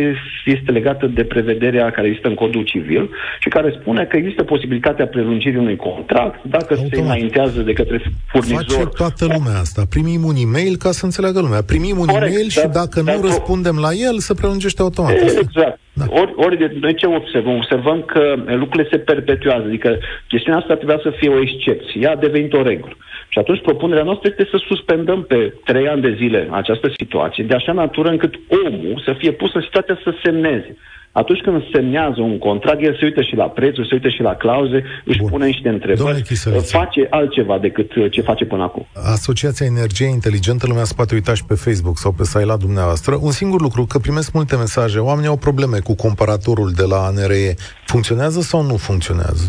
[0.44, 5.06] este legată de prevederea care există în codul civil și care spune că există posibilitatea
[5.06, 6.92] prelungirii unui contract dacă Automat.
[6.92, 8.64] se înaintează de către furnizor.
[8.68, 9.82] Face toată lumea asta.
[9.90, 11.62] Primim un e-mail ca să înțeleagă lumea.
[11.62, 15.12] Primim un Corect, e-mail și dacă dar, nu răspundem la el, se prelungește automat.
[15.40, 15.80] Exact.
[16.06, 16.20] Da.
[16.20, 17.54] Ori, ori de, noi ce observăm?
[17.54, 22.00] Observăm că lucrurile se perpetuează, adică chestiunea asta trebuia să fie o excepție.
[22.00, 22.96] Ea a devenit o regulă.
[23.28, 27.54] Și atunci propunerea noastră este să suspendăm pe trei ani de zile această situație, de
[27.54, 28.34] așa natură încât
[28.66, 30.76] omul să fie pus în situația să semneze.
[31.12, 34.34] Atunci când semnează un contract, el se uită și la prețuri, se uită și la
[34.34, 35.28] clauze, își Bun.
[35.30, 36.22] pune niște întrebări,
[36.62, 38.86] face altceva decât ce face până acum.
[39.12, 43.18] Asociația Energie Inteligentă, lumea se poate uita și pe Facebook sau pe site la dumneavoastră.
[43.20, 47.54] Un singur lucru, că primesc multe mesaje, oamenii au probleme cu comparatorul de la ANRE.
[47.84, 49.44] Funcționează sau nu funcționează?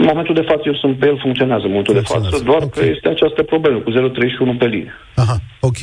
[0.00, 2.70] În momentul de față eu sunt pe el, funcționează în momentul de față, doar okay.
[2.74, 4.92] că este această problemă cu 0,31 pe linie.
[5.14, 5.80] Aha, ok.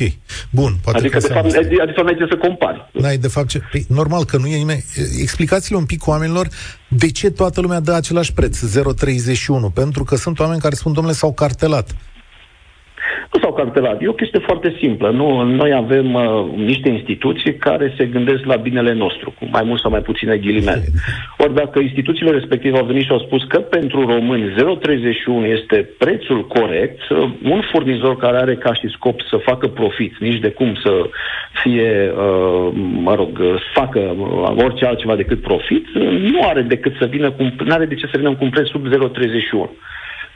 [0.50, 2.88] Bun, poate adică, de fapt, adică, adică nu ai să compari.
[2.92, 3.60] N-ai de fapt ce...
[3.70, 4.84] Păi, normal că nu e nimeni...
[5.20, 6.46] Explicați-le un pic oamenilor
[6.88, 11.16] de ce toată lumea dă același preț, 0,31, pentru că sunt oameni care spun, domnule,
[11.16, 11.94] s-au cartelat
[13.32, 14.02] nu s-au cartelat.
[14.02, 15.10] E o chestie foarte simplă.
[15.10, 16.22] Nu, noi avem uh,
[16.56, 20.84] niște instituții care se gândesc la binele nostru, cu mai mult sau mai puține ghilimele.
[21.38, 26.46] Ori dacă instituțiile respective au venit și au spus că pentru români 0,31 este prețul
[26.46, 30.74] corect, uh, un furnizor care are ca și scop să facă profit, nici de cum
[30.82, 30.92] să
[31.62, 35.86] fie, uh, mă rog, să facă uh, orice altceva decât profit,
[36.32, 38.66] nu are decât să vină cu, nu are de ce să vină cu un preț
[38.66, 39.70] sub 0,31.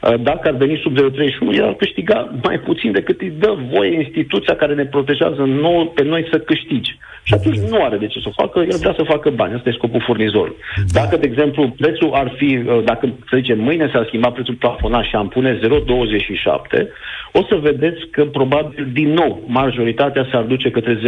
[0.03, 3.93] Uh, dacă ar veni sub 0,31, el ar câștiga mai puțin decât îi dă voie
[3.93, 6.91] instituția care ne protejează nou, pe noi să câștige.
[7.23, 9.53] Și atunci nu are de ce să o facă, el vrea să facă bani.
[9.53, 10.55] Asta e scopul furnizorului.
[10.75, 10.99] Da.
[10.99, 15.03] Dacă, de exemplu, prețul ar fi, uh, dacă, să zicem, mâine s-ar schimba prețul plafonat
[15.03, 16.87] și am pune 0,27,
[17.39, 21.01] o să vedeți că probabil, din nou, majoritatea s-ar duce către 0,27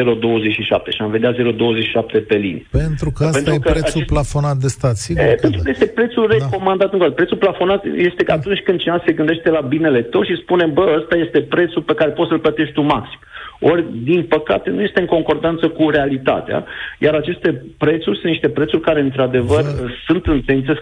[0.95, 2.65] și am vedea 0,27 pe linie.
[2.71, 4.05] Pentru că asta pentru e prețul acest...
[4.05, 5.23] plafonat de stat, sigur.
[5.23, 6.33] E, pentru că este prețul da.
[6.35, 6.95] recomandat.
[6.97, 7.11] Da.
[7.11, 10.95] Prețul plafonat este că atunci când cineva se gândește la binele tău și spune, bă,
[10.99, 13.19] ăsta este prețul pe care poți să-l plătești tu maxim.
[13.59, 16.65] Ori, din păcate, nu este în concordanță cu realitatea,
[16.99, 19.69] iar aceste prețuri sunt niște prețuri care, într-adevăr, da.
[20.07, 20.81] sunt în tendință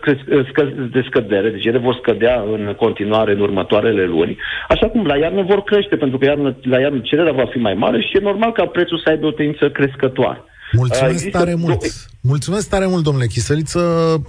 [0.92, 5.42] de scădere, deci ele vor scădea în continuare în următoarele luni, așa cum la iarnă
[5.42, 8.52] vor crește, pentru că iarnă, la iarnă cererea va fi mai mare și e normal
[8.52, 10.44] ca prețul să aibă o tendință crescătoare.
[10.72, 11.82] Mulțumesc Există tare mult!
[12.22, 13.80] Mulțumesc tare mult, domnule Chisăliță.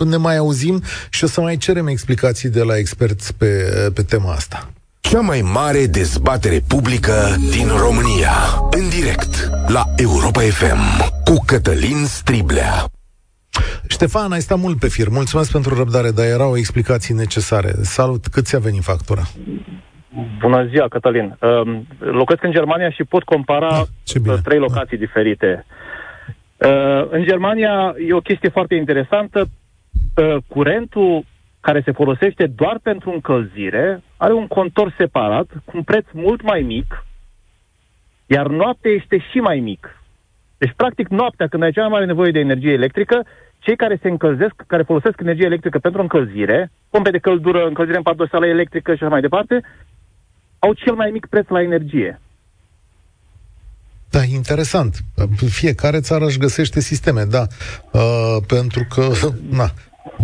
[0.04, 3.46] Ne mai auzim și o să mai cerem explicații de la experți pe,
[3.94, 4.73] pe tema asta.
[5.10, 7.16] Cea mai mare dezbatere publică
[7.56, 8.36] din România.
[8.78, 9.32] În direct
[9.76, 10.82] la Europa FM
[11.24, 12.74] cu Cătălin Striblea.
[13.88, 15.08] Ștefan, ai stat mult pe fir.
[15.08, 17.70] Mulțumesc pentru răbdare, dar erau explicații necesare.
[17.96, 19.22] Salut, cât ți-a venit factura?
[20.40, 21.36] Bună ziua, Cătălin.
[21.40, 23.84] Uh, locuiesc în Germania și pot compara
[24.22, 25.04] da, trei locații da.
[25.04, 25.66] diferite.
[26.56, 29.38] Uh, în Germania e o chestie foarte interesantă.
[30.16, 31.24] Uh, curentul
[31.66, 36.60] care se folosește doar pentru încălzire, are un contor separat, cu un preț mult mai
[36.60, 37.04] mic,
[38.26, 39.82] iar noaptea este și mai mic.
[40.58, 43.26] Deci, practic, noaptea, când ai cea mai mare nevoie de energie electrică,
[43.58, 48.02] cei care se încălzesc, care folosesc energie electrică pentru încălzire, pompe de căldură, încălzire în
[48.02, 49.60] pardosală electrică și așa mai departe,
[50.58, 52.20] au cel mai mic preț la energie.
[54.10, 54.96] Da, interesant.
[55.60, 57.46] Fiecare țară își găsește sisteme, da.
[57.90, 59.02] Uh, pentru că,
[59.58, 59.68] na,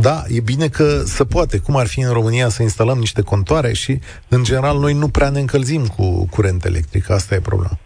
[0.00, 0.84] da, e bine că
[1.16, 1.58] se poate.
[1.58, 5.30] Cum ar fi în România să instalăm niște contoare și, în general, noi nu prea
[5.30, 7.10] ne încălzim cu curent electric.
[7.10, 7.78] Asta e problema.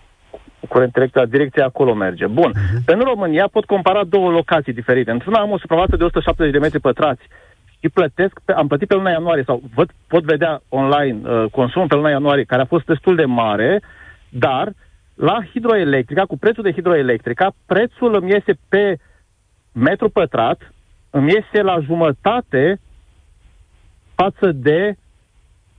[0.69, 2.27] Curent electric, direcția acolo merge.
[2.27, 2.53] Bun.
[2.53, 2.85] Uh-huh.
[2.87, 5.11] În România pot compara două locații diferite.
[5.11, 7.23] Într-una am o suprafață de 170 de metri pătrați
[7.81, 11.89] și plătesc, pe, am plătit pe luna ianuarie sau văd, pot vedea online uh, consumul
[11.89, 13.83] pe luna ianuarie, care a fost destul de mare,
[14.29, 14.73] dar
[15.15, 18.97] la hidroelectrica, cu prețul de hidroelectrica, prețul îmi iese pe
[19.73, 20.74] metru pătrat
[21.17, 22.81] îmi iese la jumătate
[24.15, 24.97] față de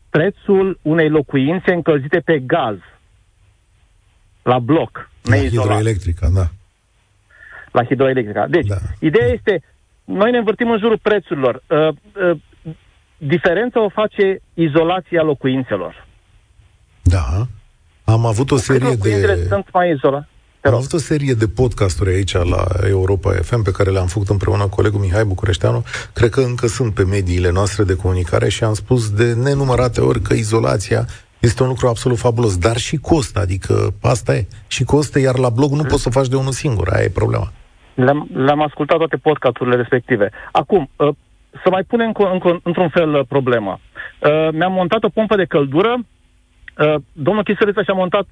[0.10, 2.78] prețul unei locuințe încălzite pe gaz,
[4.41, 6.48] la bloc, La hidroelectrica, da.
[7.71, 8.48] La hidroelectrica.
[8.48, 8.76] Deci, da.
[9.00, 9.63] ideea este,
[10.04, 11.63] noi ne învârtim în jurul prețurilor.
[11.67, 12.38] Uh, uh,
[13.17, 16.08] diferența o face izolația locuințelor.
[17.02, 17.48] Da.
[18.04, 19.45] Am avut o serie de...
[19.48, 20.28] sunt mai izolate.
[20.65, 24.63] Am avut o serie de podcasturi aici la Europa FM pe care le-am făcut împreună
[24.63, 25.84] cu colegul Mihai Bucureșteanu.
[26.13, 30.19] Cred că încă sunt pe mediile noastre de comunicare și am spus de nenumărate ori
[30.19, 31.06] că izolația
[31.40, 34.48] este un lucru absolut fabulos, dar și costă, adică asta e.
[34.67, 37.52] Și costă, iar la blog nu poți să faci de unul singur, aia e problema.
[37.94, 40.31] Le-am, le-am ascultat toate podcasturile respective.
[40.52, 41.10] Acum, uh,
[41.63, 43.79] să mai punem încă, încă, într-un fel uh, problema.
[44.19, 46.00] Uh, mi-am montat o pompă de căldură,
[47.12, 48.27] domnul Chisăriță și-a montat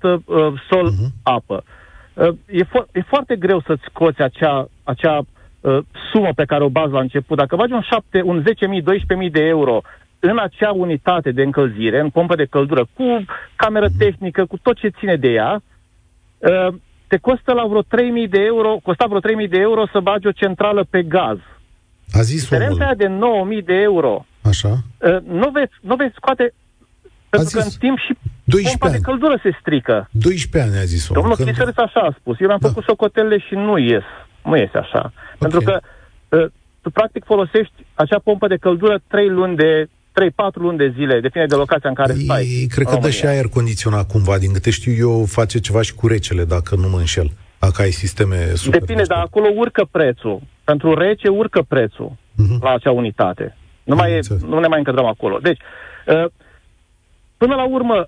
[0.70, 1.56] sol-apă.
[1.56, 1.64] Mhm.
[1.64, 1.82] Uh-huh.
[2.46, 5.22] E, fo- e foarte greu să-ți scoți acea, acea
[6.12, 7.38] sumă pe care o bazi la început.
[7.38, 9.82] Dacă bagi un, 7, un 10.000, 12.000 de euro
[10.20, 13.98] în acea unitate de încălzire, în pompă de căldură, cu cameră mhm.
[13.98, 15.62] tehnică, cu tot ce ține de ea,
[17.08, 20.32] te costă la vreo 3.000 de euro, costa vreo 3.000 de euro să bagi o
[20.32, 21.38] centrală pe gaz.
[22.12, 23.08] A zis Diferența aia de
[23.60, 24.26] 9.000 de euro.
[24.42, 24.70] Așa.
[24.70, 26.54] Uh, nu, veți, nu veți scoate
[27.30, 28.18] pentru că în timp și
[28.52, 28.96] pompa ani.
[28.96, 30.10] de căldură se strică.
[30.12, 31.50] 12 ani a zis Domnul când...
[31.50, 32.40] Chisăreț așa a spus.
[32.40, 32.68] Eu mi-am da.
[32.68, 34.04] făcut socotele și nu ies.
[34.44, 35.00] Nu iese așa.
[35.00, 35.38] Okay.
[35.40, 35.80] Pentru că
[36.30, 36.46] uh,
[36.82, 41.48] tu practic folosești acea pompă de căldură 3 luni de 3-4 luni de zile, depinde
[41.48, 42.46] de locația în care stai.
[42.60, 45.94] Ei, cred că dă și aer condiționat cumva, din câte știu eu, face ceva și
[45.94, 47.32] cu recele, dacă nu mă înșel.
[47.60, 48.80] Dacă ai sisteme super.
[48.80, 50.42] Depinde, dar acolo urcă prețul.
[50.64, 52.60] Pentru rece urcă prețul uh-huh.
[52.62, 53.58] la acea unitate.
[53.84, 55.38] Nu, mai e, nu ne mai încadrăm acolo.
[55.38, 55.60] Deci,
[56.08, 56.26] uh,
[57.38, 58.08] până la urmă,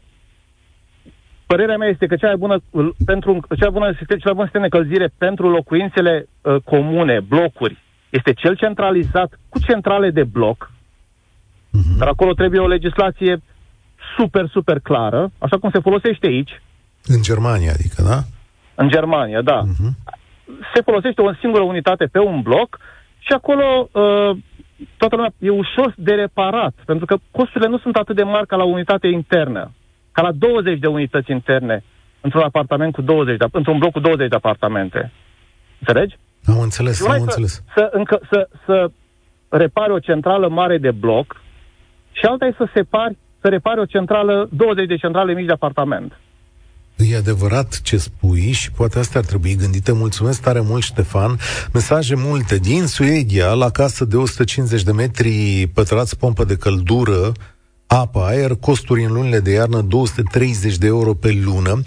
[1.46, 2.58] părerea mea este că cea mai bună,
[3.06, 7.78] pentru, cea mai bună, cea mai bună sistem de încălzire pentru locuințele uh, comune, blocuri,
[8.10, 11.98] este cel centralizat cu centrale de bloc, uh-huh.
[11.98, 13.42] dar acolo trebuie o legislație
[14.18, 16.62] super, super clară, așa cum se folosește aici.
[17.06, 18.20] În Germania, adică, da?
[18.76, 19.62] În Germania, da.
[19.64, 20.14] Uh-huh.
[20.74, 22.80] Se folosește o singură unitate pe un bloc
[23.20, 24.38] și acolo uh,
[24.98, 28.56] toată lumea e ușor de reparat, pentru că costurile nu sunt atât de mari ca
[28.56, 29.72] la unitate internă,
[30.16, 31.84] ca la 20 de unități interne
[32.22, 35.12] într-un apartament cu 20 de, într-un bloc cu 20 de apartamente.
[35.80, 36.16] Înțelegi?
[36.46, 37.64] Am înțeles, am să, înțeles.
[37.76, 38.92] Să, încă, să, să
[39.50, 41.42] repari o centrală mare de bloc
[42.12, 46.20] și alta e să separi, să repari o centrală, 20 de centrale mici de apartament.
[46.98, 49.92] E adevărat ce spui și poate asta ar trebui gândite.
[49.92, 51.38] Mulțumesc tare mult, Ștefan.
[51.74, 52.58] Mesaje multe.
[52.58, 57.32] Din Suedia, la casă de 150 de metri pătrați, pompă de căldură,
[57.96, 61.82] apă, aer, costuri în lunile de iarnă 230 de euro pe lună.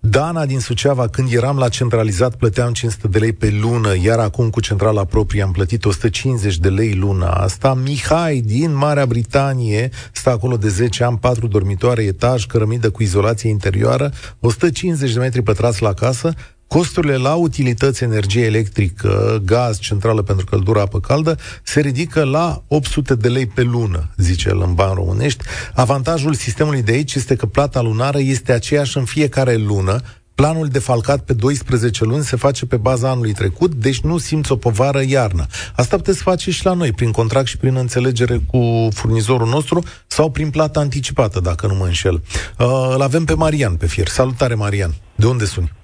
[0.00, 4.50] Dana din Suceava, când eram la centralizat, plăteam 500 de lei pe lună, iar acum
[4.50, 7.74] cu centrala proprie am plătit 150 de lei luna asta.
[7.74, 13.50] Mihai din Marea Britanie stă acolo de 10 ani, 4 dormitoare, etaj, cărămidă cu izolație
[13.50, 16.34] interioară, 150 de metri pătrați la casă,
[16.74, 23.14] Costurile la utilități, energie electrică, gaz, centrală pentru căldură, apă caldă, se ridică la 800
[23.14, 25.44] de lei pe lună, zice el în bani românești.
[25.74, 30.00] Avantajul sistemului de aici este că plata lunară este aceeași în fiecare lună,
[30.34, 34.56] Planul defalcat pe 12 luni se face pe baza anului trecut, deci nu simți o
[34.56, 35.46] povară iarnă.
[35.76, 40.30] Asta puteți face și la noi, prin contract și prin înțelegere cu furnizorul nostru sau
[40.30, 42.22] prin plată anticipată, dacă nu mă înșel.
[42.58, 44.08] Uh, îl avem pe Marian pe fier.
[44.08, 44.94] Salutare, Marian.
[45.14, 45.78] De unde suni?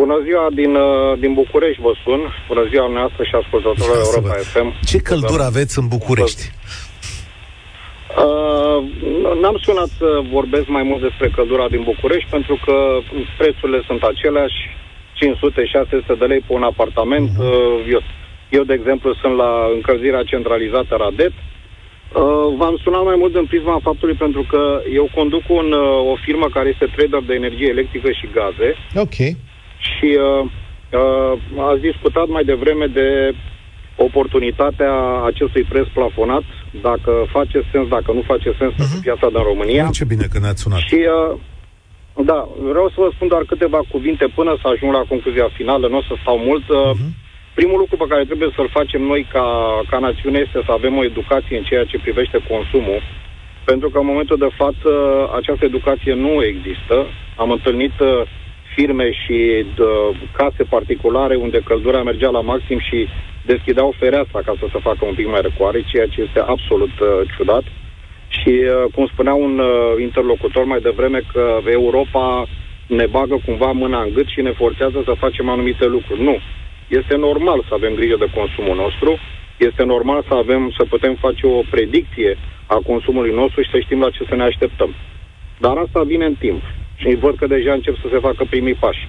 [0.00, 2.20] Bună ziua din, uh, din București, vă sun.
[2.48, 4.68] Bună ziua noastră și ascultătorilor Europa FM.
[4.90, 5.50] Ce căldură da.
[5.52, 6.42] aveți în București?
[8.24, 8.78] Uh,
[9.40, 12.74] n-am sunat să vorbesc mai mult despre căldura din București pentru că
[13.38, 14.58] prețurile sunt aceleași,
[15.18, 17.28] 500-600 de lei pe un apartament.
[17.30, 17.90] Uh-huh.
[17.94, 18.02] Eu,
[18.50, 21.34] eu, de exemplu, sunt la încălzirea centralizată Radet.
[21.38, 26.14] Uh, v-am sunat mai mult în prisma faptului pentru că eu conduc un, uh, o
[26.24, 28.68] firmă care este trader de energie electrică și gaze.
[29.06, 29.18] Ok
[29.92, 30.44] și uh,
[31.00, 31.32] uh,
[31.70, 33.34] ați discutat mai devreme de
[33.96, 34.94] oportunitatea
[35.30, 36.42] acestui preț plafonat,
[36.82, 38.76] dacă face sens, dacă nu face sens uh-huh.
[38.76, 39.88] pentru piața din România.
[39.92, 40.78] Ce bine că ne-ați sunat.
[40.78, 41.36] Și, uh,
[42.30, 45.96] da, vreau să vă spun doar câteva cuvinte până să ajung la concluzia finală, nu
[45.96, 46.64] o să stau mult.
[46.64, 47.10] Uh-huh.
[47.54, 49.46] Primul lucru pe care trebuie să-l facem noi ca,
[49.90, 53.00] ca națiune este să avem o educație în ceea ce privește consumul,
[53.64, 54.90] pentru că în momentul de față
[55.38, 56.96] această educație nu există.
[57.36, 58.22] Am întâlnit uh,
[58.74, 59.84] firme și de,
[60.32, 63.08] case particulare unde căldura mergea la maxim și
[63.46, 67.08] deschideau fereastra ca să se facă un pic mai răcoare, ceea ce este absolut uh,
[67.36, 67.64] ciudat.
[68.28, 69.68] Și, uh, cum spunea un uh,
[70.00, 72.46] interlocutor mai devreme, că Europa
[72.86, 76.22] ne bagă cumva mâna în gât și ne forțează să facem anumite lucruri.
[76.22, 76.36] Nu.
[76.88, 79.18] Este normal să avem grijă de consumul nostru,
[79.56, 84.00] este normal să avem, să putem face o predicție a consumului nostru și să știm
[84.00, 84.94] la ce să ne așteptăm.
[85.58, 86.62] Dar asta vine în timp
[87.04, 89.08] și văd că deja încep să se facă primii pași.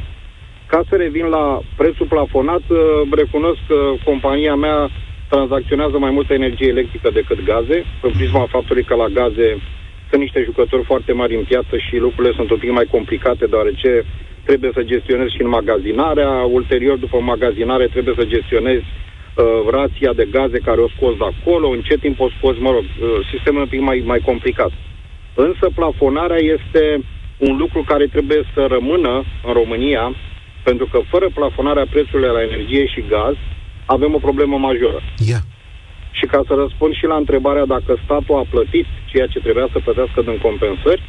[0.68, 2.80] Ca să revin la prețul plafonat, uh,
[3.12, 4.90] recunosc că compania mea
[5.30, 9.58] tranzacționează mai multă energie electrică decât gaze, în prisma faptului că la gaze
[10.10, 14.04] sunt niște jucători foarte mari în piață și lucrurile sunt un pic mai complicate, deoarece
[14.44, 20.28] trebuie să gestionezi și în magazinarea, ulterior după magazinare trebuie să gestionezi uh, rația de
[20.32, 23.62] gaze care o scoți de acolo, în ce timp o scoți, mă rog, uh, sistemul
[23.62, 24.72] un pic mai, mai complicat.
[25.36, 27.00] Însă plafonarea este
[27.38, 30.16] un lucru care trebuie să rămână în România,
[30.64, 33.36] pentru că fără plafonarea prețurilor la energie și gaz,
[33.86, 35.02] avem o problemă majoră.
[35.18, 35.42] Yeah.
[36.12, 39.80] Și ca să răspund și la întrebarea dacă statul a plătit ceea ce trebuia să
[39.84, 41.02] plătească din compensări,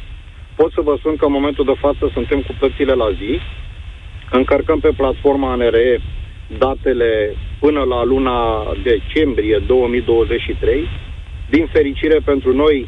[0.55, 3.39] pot să vă spun că în momentul de față suntem cu plățile la zi,
[4.31, 6.01] încărcăm pe platforma ANRE
[6.57, 8.39] datele până la luna
[8.83, 10.87] decembrie 2023.
[11.49, 12.87] Din fericire pentru noi,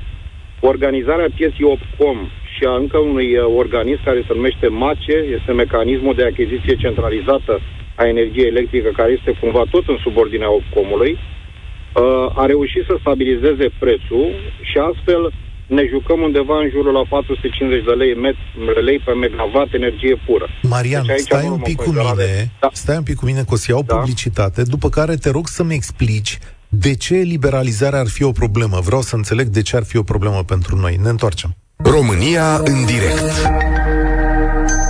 [0.60, 2.18] organizarea pieții Opcom
[2.53, 7.53] și a încă unui uh, organism care se numește MACE, este mecanismul de achiziție centralizată
[7.95, 13.68] a energiei electrică, care este cumva tot în subordinea Opcomului, uh, a reușit să stabilizeze
[13.80, 14.26] prețul
[14.70, 15.32] și astfel
[15.78, 20.47] ne jucăm undeva în jurul la 450 de lei, met- lei pe megawatt energie pură.
[20.62, 22.70] Marian, deci stai un pic cu mine, da.
[22.72, 23.95] stai un pic cu mine că o să iau da.
[23.95, 26.38] publicitate, după care te rog să-mi explici
[26.70, 28.80] de ce liberalizarea ar fi o problemă.
[28.80, 30.99] Vreau să înțeleg de ce ar fi o problemă pentru noi.
[31.01, 31.55] Ne întoarcem.
[31.76, 33.32] România în direct.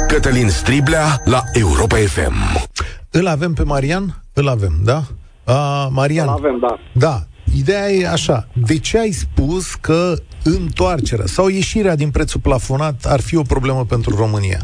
[0.08, 2.68] Cătălin Striblea la Europa FM.
[3.12, 4.24] Îl avem pe Marian?
[4.34, 5.04] Îl avem, da?
[5.46, 6.28] Uh, Marian.
[6.28, 6.80] Îl avem, da.
[6.92, 7.24] Da.
[7.56, 8.48] Ideea e așa.
[8.54, 10.14] De ce ai spus că
[10.44, 14.60] întoarcerea sau ieșirea din prețul plafonat ar fi o problemă pentru România?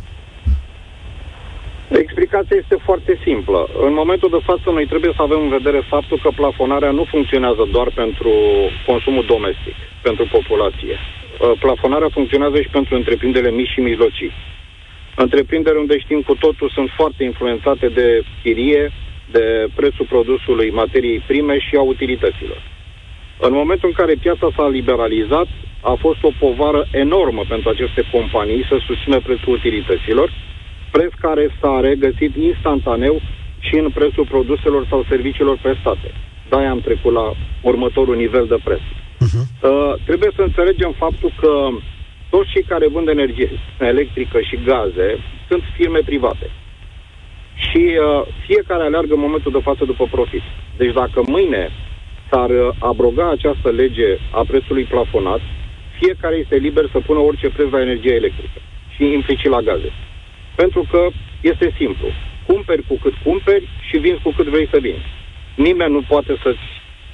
[2.35, 3.69] Explicația este foarte simplă.
[3.87, 7.67] În momentul de față, noi trebuie să avem în vedere faptul că plafonarea nu funcționează
[7.71, 8.31] doar pentru
[8.85, 10.95] consumul domestic, pentru populație.
[10.95, 14.31] Uh, plafonarea funcționează și pentru întreprinderile mici și mijlocii.
[15.15, 18.91] Întreprinderi unde știm cu totul sunt foarte influențate de chirie,
[19.31, 22.61] de prețul produsului materiei prime și a utilităților.
[23.39, 25.47] În momentul în care piața s-a liberalizat,
[25.81, 30.29] a fost o povară enormă pentru aceste companii să susțină prețul utilităților,
[30.95, 33.15] preț care s-a regăsit instantaneu
[33.67, 36.09] și în prețul produselor sau serviciilor prestate.
[36.49, 37.27] De-aia am trecut la
[37.61, 38.83] următorul nivel de preț.
[39.25, 39.45] Uh-huh.
[39.45, 41.51] Uh, trebuie să înțelegem faptul că
[42.29, 45.09] toți cei care vând energie electrică și gaze
[45.49, 46.47] sunt firme private.
[47.65, 50.45] Și uh, fiecare aleargă în momentul de față după profit.
[50.77, 51.63] Deci dacă mâine
[52.29, 55.41] s-ar uh, abroga această lege a prețului plafonat,
[55.99, 58.59] fiecare este liber să pună orice preț la energie electrică
[58.95, 59.91] și implicit la gaze.
[60.55, 61.01] Pentru că
[61.41, 62.07] este simplu.
[62.47, 65.09] Cumperi cu cât cumperi și vinzi cu cât vrei să vinzi.
[65.55, 66.65] Nimeni nu poate să-ți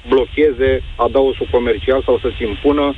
[0.08, 2.94] blocheze adausul comercial sau să-ți impună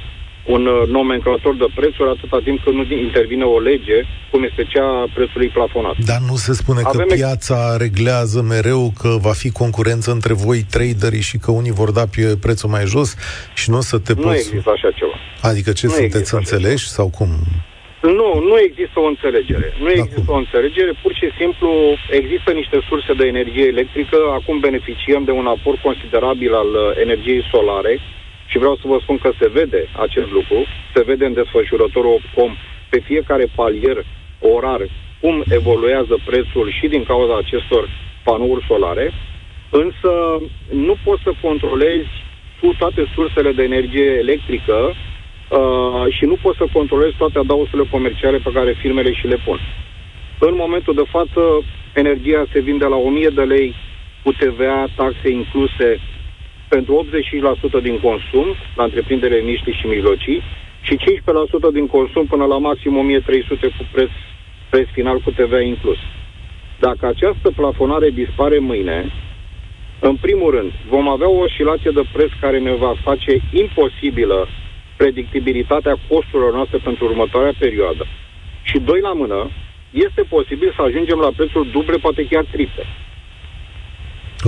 [0.47, 3.99] un uh, nomenclator de prețuri atâta timp când nu intervine o lege,
[4.30, 5.95] cum este cea a prețului plafonat.
[5.99, 10.64] Dar nu se spune Avem că piața reglează mereu că va fi concurență între voi
[10.70, 13.16] traderii și că unii vor da pe prețul mai jos
[13.55, 14.34] și nu o să te nu poți...
[14.34, 15.16] Nu există așa ceva.
[15.40, 17.28] Adică ce, nu sunteți înțeleși sau cum?
[18.12, 19.72] Nu, nu există o înțelegere.
[19.78, 21.70] Nu există o înțelegere, pur și simplu
[22.11, 27.48] există niște surse de energie electrică, acum beneficiem de un aport considerabil al uh, energiei
[27.52, 28.00] solare
[28.46, 32.57] și vreau să vă spun că se vede acest lucru, se vede în desfășurătorul Opcom.
[32.90, 34.05] Pe fiecare palier
[34.40, 34.80] orar
[35.20, 37.88] cum evoluează prețul și din cauza acestor
[38.24, 39.12] panouri solare,
[39.70, 40.11] însă
[40.70, 42.12] nu poți să controlezi
[42.61, 44.94] cu toate sursele de energie electrică
[45.49, 49.59] uh, și nu poți să controlezi toate adausurile comerciale pe care firmele și le pun.
[50.38, 51.40] În momentul de față,
[51.95, 53.74] energia se vinde la 1000 de lei
[54.22, 56.01] cu TVA, taxe incluse
[56.68, 57.07] pentru
[57.78, 60.42] 85% din consum la întreprinderile mici și mijlocii
[60.80, 64.11] și 15% din consum până la maxim 1300 cu preț,
[64.70, 65.99] preț final cu TVA inclus.
[66.78, 69.12] Dacă această plafonare dispare mâine,
[70.01, 74.49] în primul rând, vom avea o oscilație de preț care ne va face imposibilă
[75.05, 78.05] predictibilitatea costurilor noastre pentru următoarea perioadă.
[78.68, 79.40] Și doi la mână,
[80.07, 82.84] este posibil să ajungem la prețuri duble, poate chiar triple.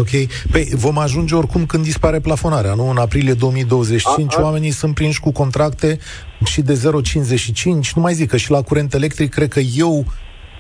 [0.02, 0.12] Ok.
[0.52, 2.86] Păi vom ajunge oricum când dispare plafonarea, nu?
[2.90, 4.44] În aprilie 2025 a, a...
[4.44, 5.98] oamenii sunt prinși cu contracte
[6.44, 7.90] și de 0,55.
[7.94, 10.04] Nu mai zic că și la curent electric, cred că eu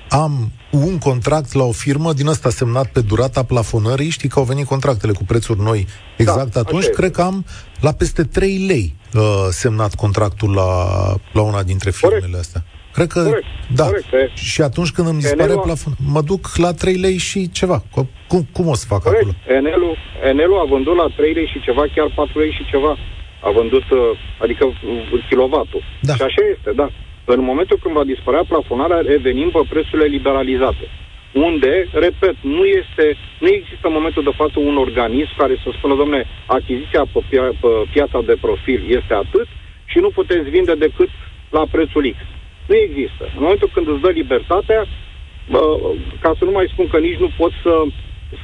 [0.08, 4.44] am un contract la o firmă din ăsta semnat pe durata plafonării, știi că au
[4.44, 5.86] venit contractele cu prețuri noi
[6.16, 7.44] exact da, atunci, cred că am
[7.80, 10.72] la peste 3 lei uh, semnat contractul la,
[11.32, 12.38] la una dintre firmele Corect.
[12.38, 12.64] astea.
[12.92, 13.46] Cred că, corect,
[13.80, 13.84] da.
[13.84, 17.82] Corect, și atunci când îmi dispare Enelu plafon, mă duc la 3 lei și ceva.
[18.28, 19.22] Cum, cum o să fac corect.
[19.22, 19.56] acolo?
[19.58, 19.90] Enelu,
[20.30, 22.96] Enelu a vândut la 3 lei și ceva, chiar 4 lei și ceva.
[23.46, 23.98] A vândut, uh,
[24.42, 25.82] adică uh, kilovatul.
[26.00, 26.14] Da.
[26.14, 26.88] Și așa este, da.
[27.34, 30.86] În momentul când va dispărea plafonarea, revenim pe prețurile liberalizate.
[31.32, 35.94] unde, repet, nu este, nu există în momentul de față un organism care să spună,
[35.94, 39.46] domne, achiziția pe, pia- pe piața de profil este atât
[39.84, 41.08] și nu puteți vinde decât
[41.50, 42.16] la prețul X.
[42.66, 43.22] Nu există.
[43.36, 44.86] În momentul când îți dă libertatea,
[46.20, 47.82] ca să nu mai spun că nici nu pot să,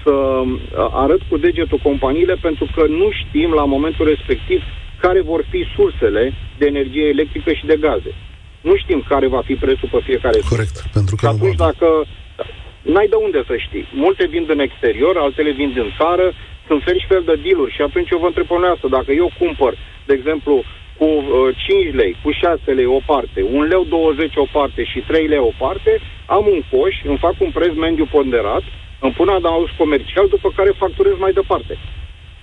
[0.03, 0.43] să
[1.05, 4.62] arăt cu degetul companiile pentru că nu știm la momentul respectiv
[5.01, 8.12] care vor fi sursele de energie electrică și de gaze.
[8.69, 11.89] Nu știm care va fi prețul pe fiecare Corect, pentru că și atunci dacă
[12.93, 13.87] n-ai de unde să știi.
[14.05, 16.27] Multe vin din exterior, altele vin din țară,
[16.67, 19.73] sunt fel și fel de deal și atunci eu vă întreb pe dacă eu cumpăr,
[20.07, 20.55] de exemplu,
[20.99, 24.99] cu uh, 5 lei, cu 6 lei o parte, 1 leu 20 o parte și
[25.01, 28.63] 3 lei o parte, am un coș, îmi fac un preț mediu ponderat,
[29.01, 31.79] îmi pun adaus comercial, după care facturez mai departe.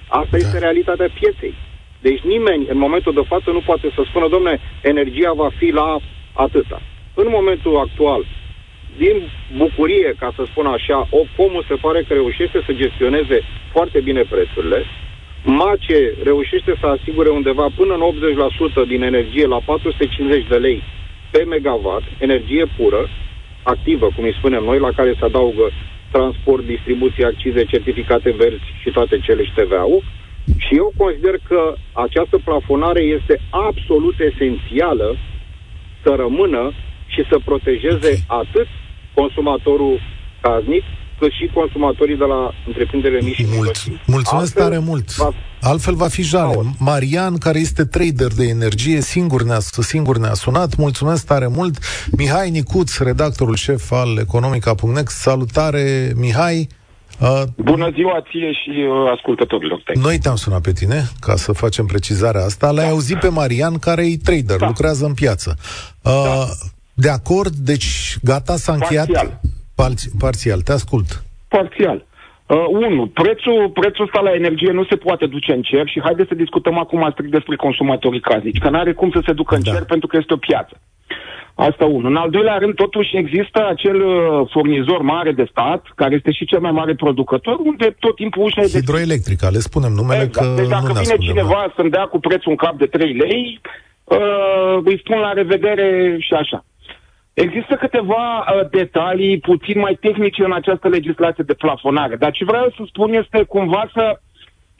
[0.07, 0.37] Asta da.
[0.37, 1.53] este realitatea pieței.
[2.01, 5.97] Deci nimeni, în momentul de față, nu poate să spună, domne, energia va fi la
[6.33, 6.81] atâta.
[7.13, 8.25] În momentul actual,
[8.97, 9.17] din
[9.57, 13.41] bucurie, ca să spun așa, Ocomul se pare că reușește să gestioneze
[13.71, 14.85] foarte bine prețurile.
[15.43, 18.03] MACE reușește să asigure undeva până în
[18.85, 20.83] 80% din energie la 450 de lei
[21.31, 23.09] pe megawatt, energie pură,
[23.63, 25.71] activă, cum îi spunem noi, la care se adaugă
[26.11, 30.03] transport, distribuție, accize, certificate verzi și toate cele și TVA-ul.
[30.57, 31.61] Și eu consider că
[31.93, 35.07] această plafonare este absolut esențială
[36.03, 36.71] să rămână
[37.13, 38.67] și să protejeze atât
[39.13, 39.99] consumatorul
[40.41, 40.83] casnic,
[41.19, 45.15] cât și consumatorii de la întreprinderile mici Mult, Mulțumesc Altfel, tare mult.
[45.15, 45.33] Va...
[45.61, 46.55] Altfel va fi jale.
[46.77, 50.75] Marian, care este trader de energie, singur ne-a, singur ne-a sunat.
[50.75, 51.77] Mulțumesc tare mult.
[52.17, 55.07] Mihai Nicuț, redactorul șef al Economica.net.
[55.07, 56.67] Salutare, Mihai.
[57.21, 59.95] Uh, Bună ziua ție și uh, ascultătorilor tăi.
[60.01, 62.71] Noi te-am sunat pe tine, ca să facem precizarea asta.
[62.71, 62.91] L-ai da.
[62.91, 64.67] auzit pe Marian, care e trader, da.
[64.67, 65.55] lucrează în piață.
[66.03, 66.45] Uh, da.
[66.93, 67.53] De acord?
[67.53, 69.05] Deci gata, s-a încheiat?
[69.05, 69.39] Parțial.
[69.75, 71.23] Parți, parțial, te ascult.
[71.47, 72.05] Parțial.
[72.45, 76.27] Uh, unu, prețul, prețul ăsta la energie nu se poate duce în cer și haideți
[76.27, 79.63] să discutăm acum strict despre consumatorii casnici, că nu are cum să se ducă în
[79.63, 79.71] da.
[79.71, 80.81] cer pentru că este o piață.
[81.55, 82.09] Asta unul.
[82.09, 86.45] În al doilea rând, totuși există acel uh, furnizor mare de stat, care este și
[86.45, 90.47] cel mai mare producător, unde tot timpul ușa e Hidroelectrica, le spunem numele exact.
[90.47, 91.73] că Deci dacă nu vine cineva da.
[91.75, 93.61] să-mi dea cu prețul un cap de 3 lei,
[94.03, 96.65] uh, îi spun la revedere și așa.
[97.33, 102.73] Există câteva uh, detalii puțin mai tehnice în această legislație de plafonare, dar ce vreau
[102.75, 104.19] să spun este cumva să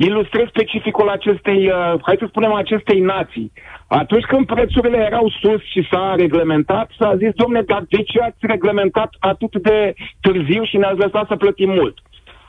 [0.06, 3.52] ilustrez specificul acestei, uh, hai să spunem, acestei nații.
[3.88, 8.38] Atunci când prețurile erau sus și s-a reglementat, s-a zis, domne, dar de ce ați
[8.40, 11.98] reglementat atât de târziu și ne-ați lăsat să plătim mult?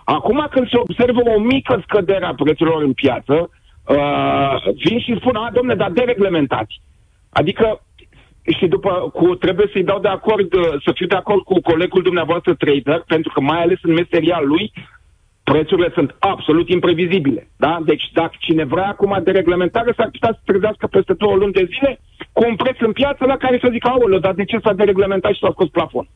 [0.04, 3.50] Acum când se observă o mică scădere a prețurilor în piață,
[3.88, 6.80] uh, vin și spun, a, domne, dar dereglementați.
[7.32, 7.80] Adică
[8.58, 12.02] și după, cu, trebuie să-i dau de acord, uh, să fiu de acord cu colegul
[12.02, 14.72] dumneavoastră trader, pentru că mai ales în meseria lui,
[15.52, 17.42] prețurile sunt absolut imprevizibile.
[17.56, 17.78] Da?
[17.84, 21.68] Deci dacă cine vrea acum de reglementare, s-ar putea să trezească peste două luni de
[21.72, 22.00] zile
[22.32, 25.32] cu un preț în piață la care să zică, aoleu, dar de ce s-a dereglementat
[25.32, 26.06] și s-a scos plafon?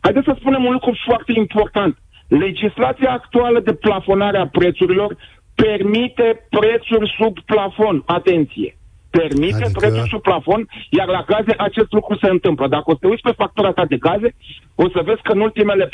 [0.00, 1.98] Haideți să spunem un lucru foarte important.
[2.28, 5.16] Legislația actuală de plafonare a prețurilor
[5.54, 8.02] permite prețuri sub plafon.
[8.06, 8.76] Atenție!
[9.18, 9.78] Permite adică...
[9.80, 10.60] prețul sub plafon,
[10.98, 12.66] iar la gaze acest lucru se întâmplă.
[12.68, 14.30] Dacă o să te uiți pe factura ta de gaze,
[14.74, 15.90] o să vezi că în ultimele 4-5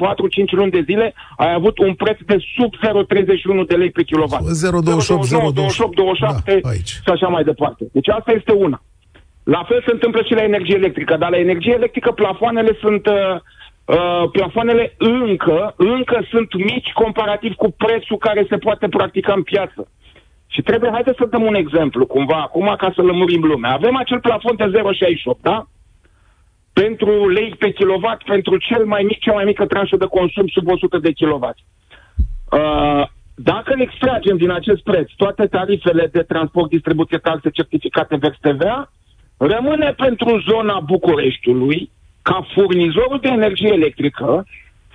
[0.51, 2.73] luni de zile ai avut un preț de sub
[3.63, 4.45] 0,31 de lei pe kilowatt.
[4.45, 4.49] 0,28,
[5.81, 6.73] 0,28, 27 da,
[7.05, 7.83] și așa mai departe.
[7.93, 8.83] Deci asta este una.
[9.43, 13.15] La fel se întâmplă și la energie electrică, dar la energie electrică plafoanele sunt uh,
[13.85, 19.89] uh, plafoanele încă, încă sunt mici comparativ cu prețul care se poate practica în piață.
[20.53, 23.73] Și trebuie, haideți să dăm un exemplu, cumva, acum, ca să lămurim lumea.
[23.73, 25.67] Avem acel plafon de 0,68, da?
[26.73, 30.69] Pentru lei pe kilowatt, pentru cel mai mic, cea mai mică tranșă de consum sub
[30.69, 31.59] 100 de kilowatt.
[32.53, 38.37] Uh, dacă ne extragem din acest preț toate tarifele de transport, distribuție, taxe, certificate, vers
[38.41, 38.93] TVA,
[39.37, 41.91] rămâne pentru zona Bucureștiului,
[42.23, 44.47] ca furnizorul de energie electrică,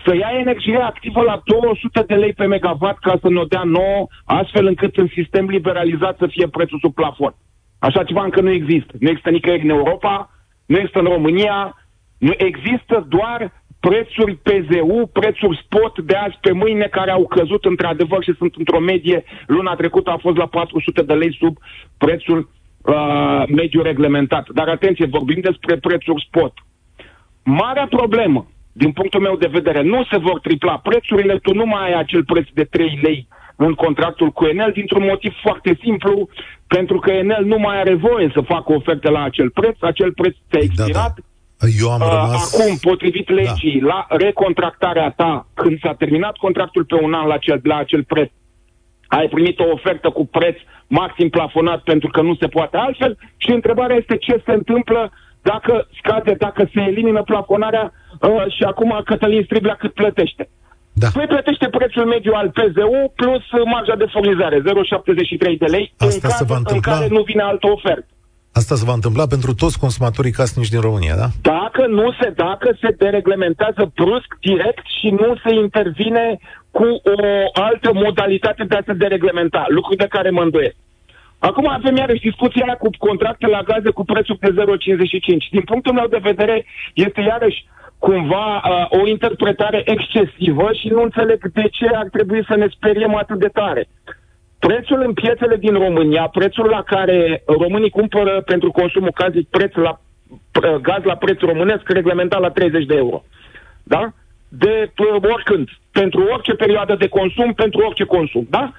[0.05, 4.07] să ia energie activă la 200 de lei pe megawatt ca să ne dea nouă,
[4.25, 7.35] astfel încât în sistem liberalizat să fie prețul sub plafon.
[7.79, 8.93] Așa ceva încă nu există.
[8.99, 10.29] Nu există nicăieri în Europa,
[10.65, 11.87] nu există în România,
[12.17, 18.23] nu există doar prețuri PZU, prețuri spot de azi pe mâine care au căzut într-adevăr
[18.23, 19.23] și sunt într-o medie.
[19.47, 21.57] Luna trecută a fost la 400 de lei sub
[21.97, 22.49] prețul
[22.81, 24.49] uh, mediu reglementat.
[24.49, 26.53] Dar atenție, vorbim despre prețuri spot.
[27.43, 28.47] Marea problemă
[28.77, 32.23] din punctul meu de vedere, nu se vor tripla prețurile, tu nu mai ai acel
[32.23, 36.29] preț de 3 lei în contractul cu Enel dintr-un motiv foarte simplu,
[36.67, 40.35] pentru că Enel nu mai are voie să facă oferte la acel preț, acel preț
[40.49, 41.23] ți-a expirat, da,
[41.57, 41.67] da.
[41.81, 42.59] Eu am rămas...
[42.59, 43.87] Acum, potrivit legii, da.
[43.87, 48.31] la recontractarea ta, când s-a terminat contractul pe un an la acel, la acel preț,
[49.07, 50.57] ai primit o ofertă cu preț
[50.87, 55.11] maxim plafonat pentru că nu se poate altfel și întrebarea este ce se întâmplă
[55.41, 57.93] dacă scade, dacă se elimină plafonarea
[58.27, 60.49] uh, și acum Cătălin Striblea cât plătește.
[60.93, 61.07] Da.
[61.13, 66.29] Păi plătește prețul mediu al PZU plus marja de furnizare, 0,73 de lei, Asta în,
[66.29, 66.91] caz, va întâmpla...
[66.91, 68.07] în care nu vine altă ofertă.
[68.59, 71.27] Asta se va întâmpla pentru toți consumatorii casnici din România, da?
[71.41, 76.39] Dacă nu se, dacă se dereglementează brusc, direct și nu se intervine
[76.71, 77.19] cu o
[77.53, 80.75] altă modalitate de a se dereglementa, lucru de care mă îndoiesc.
[81.39, 85.51] Acum avem iarăși discuția cu contracte la gaze cu prețul de 0,55.
[85.51, 87.65] Din punctul meu de vedere, este iarăși
[87.99, 93.15] cumva uh, o interpretare excesivă și nu înțeleg de ce ar trebui să ne speriem
[93.15, 93.87] atât de tare.
[94.59, 99.99] Prețul în piețele din România, prețul la care românii cumpără pentru consumul cazic preț la,
[100.29, 103.23] uh, gaz la preț românesc, reglementat la 30 de euro.
[103.83, 104.13] Da?
[104.49, 105.69] De uh, oricând.
[105.91, 108.47] Pentru orice perioadă de consum, pentru orice consum.
[108.49, 108.73] Da?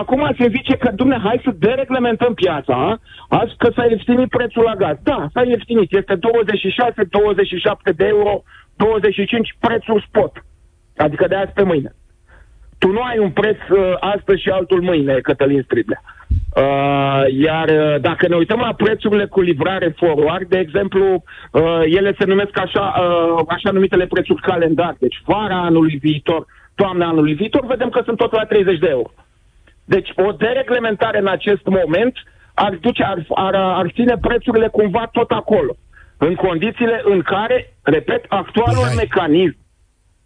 [0.00, 4.74] Acum se zice că, dumne, hai să dereglementăm piața, azi că s-a ieftinit prețul la
[4.74, 4.96] gaz.
[5.02, 5.92] Da, s-a ieftinit.
[5.92, 8.42] Este 26, 27 de euro,
[8.76, 10.44] 25 prețul spot.
[10.96, 11.94] Adică de azi pe mâine.
[12.78, 16.02] Tu nu ai un preț uh, astăzi și altul mâine, Cătălin Striblea.
[16.56, 22.14] Uh, iar uh, dacă ne uităm la prețurile cu livrare forward, de exemplu, uh, ele
[22.18, 24.96] se numesc așa, uh, așa numitele prețuri calendar.
[24.98, 29.10] Deci vara anului viitor, toamna anului viitor, vedem că sunt tot la 30 de euro.
[29.84, 32.12] Deci o dereglementare în acest moment
[32.54, 35.76] ar, duce, ar, ar, ar ține prețurile cumva tot acolo.
[36.16, 38.94] În condițiile în care, repet, actualul Hai.
[38.96, 39.56] mecanism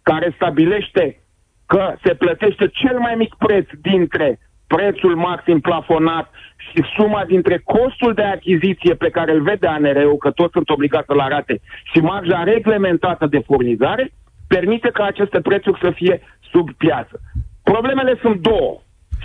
[0.01, 1.21] care stabilește
[1.65, 8.13] că se plătește cel mai mic preț dintre prețul maxim plafonat și suma dintre costul
[8.13, 11.61] de achiziție pe care îl vede ANR-ul, că toți sunt obligați să-l arate,
[11.93, 14.11] și marja reglementată de furnizare,
[14.47, 17.19] permite ca aceste prețuri să fie sub piață.
[17.63, 18.81] Problemele sunt două.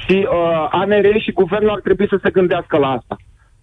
[0.06, 3.16] Și uh, ANR și guvernul ar trebui să se gândească la asta.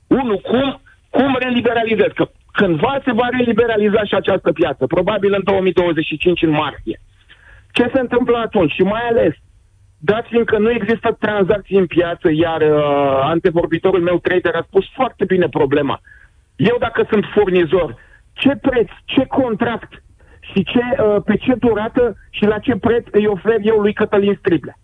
[0.08, 2.12] Unu, cum, cum reliberalizez?
[2.16, 7.00] Că cândva se va reliberaliza și această piață, probabil în 2025, în martie.
[7.72, 8.72] Ce se întâmplă atunci?
[8.72, 9.34] Și mai ales,
[9.98, 15.26] dat fiindcă nu există tranzacții în piață, iar uh, antevorbitorul meu trader a spus foarte
[15.26, 16.02] bine problema.
[16.56, 17.96] Eu dacă sunt furnizor,
[18.34, 20.04] ce preț, ce contract
[20.40, 24.36] și ce, uh, pe ce durată și la ce preț îi ofer eu lui Cătălin
[24.40, 24.78] Striblea?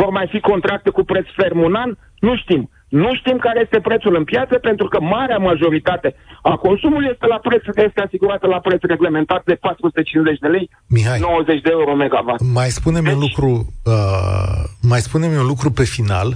[0.00, 1.90] Vor mai fi contracte cu preț ferm un an?
[2.18, 2.70] Nu știm.
[2.88, 7.38] Nu știm care este prețul în piață, pentru că marea majoritate a consumului este la
[7.46, 12.42] preț, este asigurată la preț reglementat de 450 de lei, Mihai, 90 de euro megawatt.
[12.52, 13.14] Mai spune-mi deci...
[13.14, 13.50] un lucru,
[13.84, 16.28] uh, mai spune-mi un lucru pe final.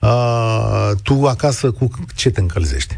[0.00, 2.94] Uh, tu acasă cu ce te încălzești?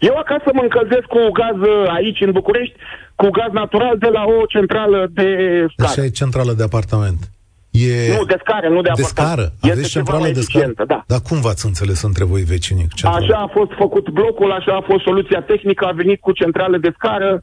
[0.00, 2.74] Eu acasă mă încălzesc cu gaz uh, aici în București,
[3.16, 5.26] cu gaz natural de la o centrală de
[5.72, 5.90] scară.
[5.90, 7.30] Așa e centrală de apartament.
[7.70, 8.16] E...
[8.16, 9.52] Nu, de scară, nu de De scară?
[9.60, 10.72] Aveți centrală de scară?
[10.86, 11.04] Da.
[11.06, 12.88] Dar cum v-ați înțeles între voi vecinii?
[12.94, 13.24] Centrală?
[13.24, 16.92] Așa a fost făcut blocul, așa a fost soluția tehnică, a venit cu centrală de
[16.94, 17.40] scară.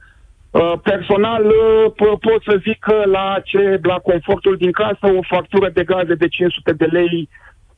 [0.52, 5.70] Uh, personal uh, pot să zic că la, ce, la confortul din casă o factură
[5.74, 7.30] de gaze de 500 de lei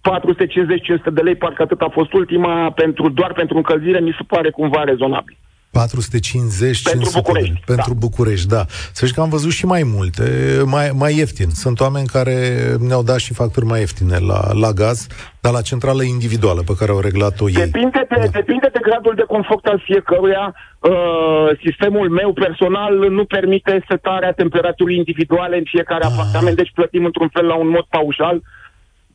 [0.02, 4.50] 450-500 de lei, parcă atât a fost ultima, pentru, doar pentru încălzire, mi se pare
[4.50, 5.38] cumva rezonabil.
[5.72, 7.54] 450 pentru București.
[7.54, 8.00] De, pentru da.
[8.00, 8.66] București, da.
[8.94, 10.24] Să știi că am văzut și mai multe,
[10.66, 11.50] mai, mai ieftin.
[11.50, 12.36] Sunt oameni care
[12.80, 15.08] ne-au dat și facturi mai ieftine la, la gaz,
[15.40, 17.56] dar la centrală individuală pe care au reglat-o ei.
[17.56, 18.28] Depinde de, da.
[18.28, 20.56] depinde de gradul de confort al fiecăruia.
[20.80, 26.12] Uh, sistemul meu personal nu permite setarea temperaturii individuale în fiecare ah.
[26.12, 28.42] apartament, deci plătim într-un fel la un mod paușal,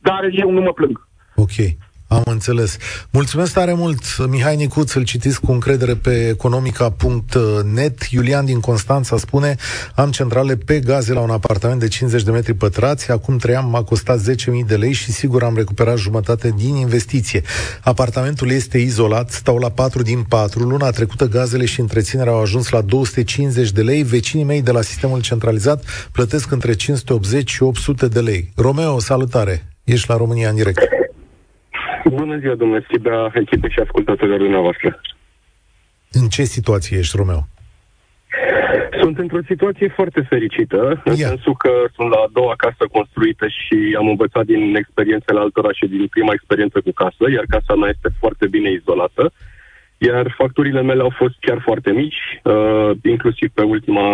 [0.01, 1.07] dar eu nu mă plâng.
[1.35, 1.55] Ok.
[2.07, 2.77] Am înțeles.
[3.09, 8.01] Mulțumesc tare mult, Mihai Nicuț, îl citiți cu încredere pe economica.net.
[8.09, 9.55] Iulian din Constanța spune,
[9.95, 13.69] am centrale pe gaze la un apartament de 50 de metri pătrați, acum trei ani
[13.69, 14.25] m-a costat 10.000
[14.67, 17.41] de lei și sigur am recuperat jumătate din investiție.
[17.83, 22.69] Apartamentul este izolat, stau la 4 din 4, luna trecută gazele și întreținerea au ajuns
[22.69, 28.07] la 250 de lei, vecinii mei de la sistemul centralizat plătesc între 580 și 800
[28.07, 28.51] de lei.
[28.55, 29.69] Romeo, salutare!
[29.83, 30.79] Ești la România în direct.
[32.09, 35.01] Bună ziua, domnule Stibra, echipe și ascultătorilor dumneavoastră.
[36.11, 37.47] În ce situație ești, Romeo?
[39.01, 41.27] Sunt într-o situație foarte fericită, în Ia.
[41.27, 45.85] sensul că sunt la a doua casă construită și am învățat din experiențele altora și
[45.87, 49.31] din prima experiență cu casă, iar casa mea este foarte bine izolată,
[49.97, 54.07] iar facturile mele au fost chiar foarte mici, uh, inclusiv pe ultima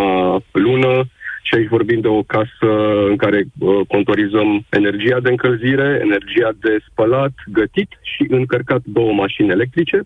[0.52, 1.04] lună,
[1.52, 2.70] și aici vorbim de o casă
[3.10, 9.50] în care uh, contorizăm energia de încălzire, energia de spălat, gătit și încărcat două mașini
[9.50, 10.00] electrice.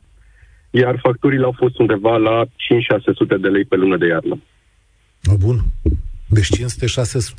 [0.69, 2.47] iar facturile au fost undeva la 5-600
[3.41, 4.41] de lei pe lună de iarnă.
[5.39, 5.57] Bun.
[6.29, 6.49] Deci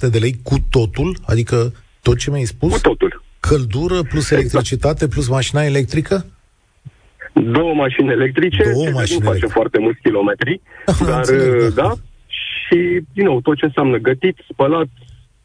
[0.06, 1.16] 500-600 de lei cu totul?
[1.26, 2.72] Adică tot ce mi-ai spus?
[2.72, 3.22] Cu totul.
[3.40, 6.26] Căldură plus electricitate plus mașina electrică?
[7.32, 10.60] Două mașini electrice, Două mașini nu face foarte mulți kilometri,
[11.06, 11.82] dar înțeleg, da.
[11.82, 11.92] da,
[12.66, 14.88] și, din nou, tot ce înseamnă gătit, spălat,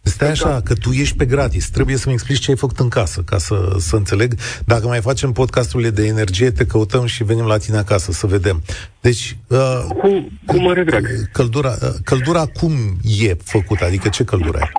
[0.04, 1.70] Stai așa, că tu ești pe gratis.
[1.70, 4.34] Trebuie să-mi explici ce ai făcut în casă, ca să, să înțeleg.
[4.66, 8.62] Dacă mai facem podcasturile de energie, te căutăm și venim la tine acasă să vedem.
[9.02, 9.38] Deci...
[9.48, 9.58] Uh,
[9.98, 11.06] cu, cu mare drag.
[11.32, 12.72] Căldura, uh, căldura cum
[13.22, 13.86] e făcută?
[13.86, 14.72] Adică ce căldură ai?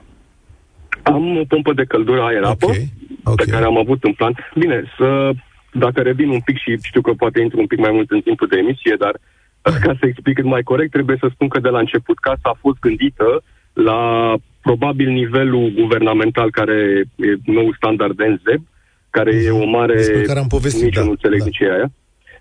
[1.02, 2.92] Am o pompă de căldură aer-apă, okay.
[3.22, 3.44] Okay.
[3.44, 4.36] pe care am avut în plan.
[4.54, 5.30] Bine, să
[5.72, 8.46] dacă revin un pic și știu că poate intru un pic mai mult în timpul
[8.46, 9.14] de emisie, dar
[9.62, 12.58] ca să explic cât mai corect, trebuie să spun că de la început casa a
[12.60, 13.42] fost gândită
[13.72, 18.62] la probabil nivelul guvernamental care e nou standard de NZEB,
[19.10, 19.94] care e o mare...
[19.94, 21.44] Despre care am povestit, nici da, nu înțeleg da.
[21.44, 21.90] nici aia.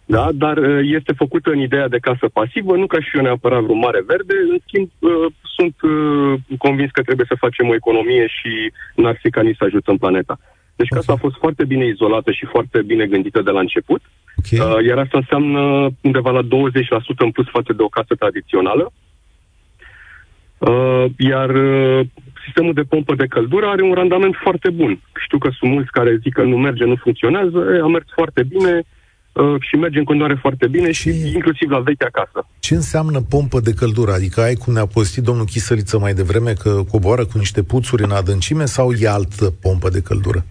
[0.05, 3.61] Da, dar uh, este făcută în ideea de casă pasivă, nu ca și eu neapărat
[3.61, 5.11] vreo mare verde, în schimb uh,
[5.55, 9.63] sunt uh, convins că trebuie să facem o economie și n-ar fi ca nici să
[9.63, 10.39] ajutăm planeta.
[10.75, 14.01] Deci casa a fost foarte bine izolată și foarte bine gândită de la început,
[14.43, 14.59] okay.
[14.59, 16.47] uh, iar asta înseamnă undeva la 20%
[17.17, 18.91] în plus față de o casă tradițională.
[20.57, 22.05] Uh, iar uh,
[22.45, 25.01] sistemul de pompă de căldură are un randament foarte bun.
[25.23, 28.43] Știu că sunt mulți care zic că nu merge, nu funcționează, e, a mers foarte
[28.43, 28.83] bine
[29.31, 32.47] uh, și merge în continuare foarte bine și inclusiv la vechea casă.
[32.59, 34.11] Ce înseamnă pompă de căldură?
[34.11, 38.11] Adică ai, cum ne-a postit domnul Chisăliță mai devreme, că coboară cu niște puțuri în
[38.11, 40.45] adâncime sau e altă pompă de căldură?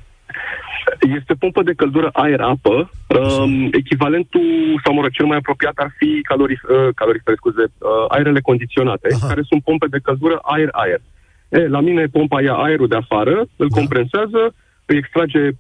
[1.19, 2.91] Este pompă de căldură aer-apă.
[3.09, 8.05] Um, echivalentul, sau mă rog, cel mai apropiat ar fi calorii, uh, calorifere, scuze, uh,
[8.09, 9.27] aerele condiționate, Aha.
[9.27, 11.01] care sunt pompe de căldură aer-aer.
[11.49, 13.77] E, la mine pompa ia aerul de afară, îl da.
[13.79, 14.55] compresează,
[14.85, 15.51] îi extrage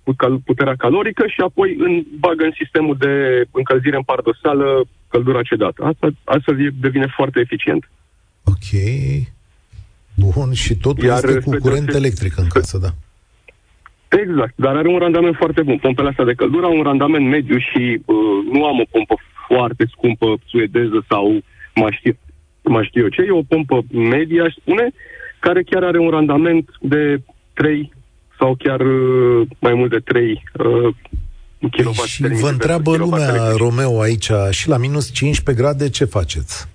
[0.44, 4.66] puterea calorică și apoi în, bagă în sistemul de încălzire în pardoseală
[5.08, 5.84] căldura cedată.
[5.84, 7.90] Asta astfel devine foarte eficient.
[8.44, 8.68] Ok.
[10.14, 12.88] Bun, și totul Iar este cu curent electric în casă, da.
[14.10, 15.78] Exact, dar are un randament foarte bun.
[15.78, 18.16] Pompele astea de căldură au un randament mediu și uh,
[18.52, 19.14] nu am o pompă
[19.48, 21.40] foarte scumpă suedeză sau
[21.74, 22.16] mai știu,
[22.62, 23.22] mai știu eu ce.
[23.22, 24.90] E o pompă medie, aș spune,
[25.38, 27.92] care chiar are un randament de 3
[28.38, 30.94] sau chiar uh, mai mult de 3 uh,
[31.70, 32.04] kW.
[32.04, 36.68] Și vă întreabă lumea, Romeo, aici, și la minus 15 grade, ce faceți?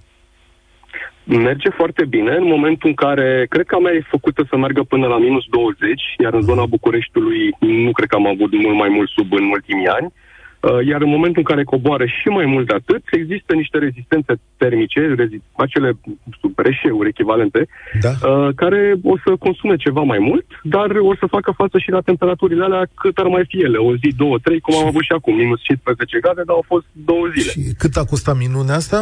[1.25, 4.81] Merge foarte bine în momentul în care, cred că a mea e făcută să meargă
[4.83, 8.89] până la minus 20, iar în zona Bucureștiului nu cred că am avut mult mai
[8.89, 10.13] mult sub în ultimii ani.
[10.59, 14.33] Uh, iar în momentul în care coboară și mai mult de atât, există niște rezistențe
[14.57, 15.89] termice, rezi- acele
[16.55, 17.67] reșeuri echivalente,
[18.05, 18.11] da.
[18.29, 22.01] uh, care o să consume ceva mai mult, dar o să facă față și la
[22.01, 25.11] temperaturile alea cât ar mai fi ele, o zi, două, trei, cum am avut și
[25.11, 27.51] acum, minus 15 grade, dar au fost două zile.
[27.51, 28.99] Și cât a costat minunea asta?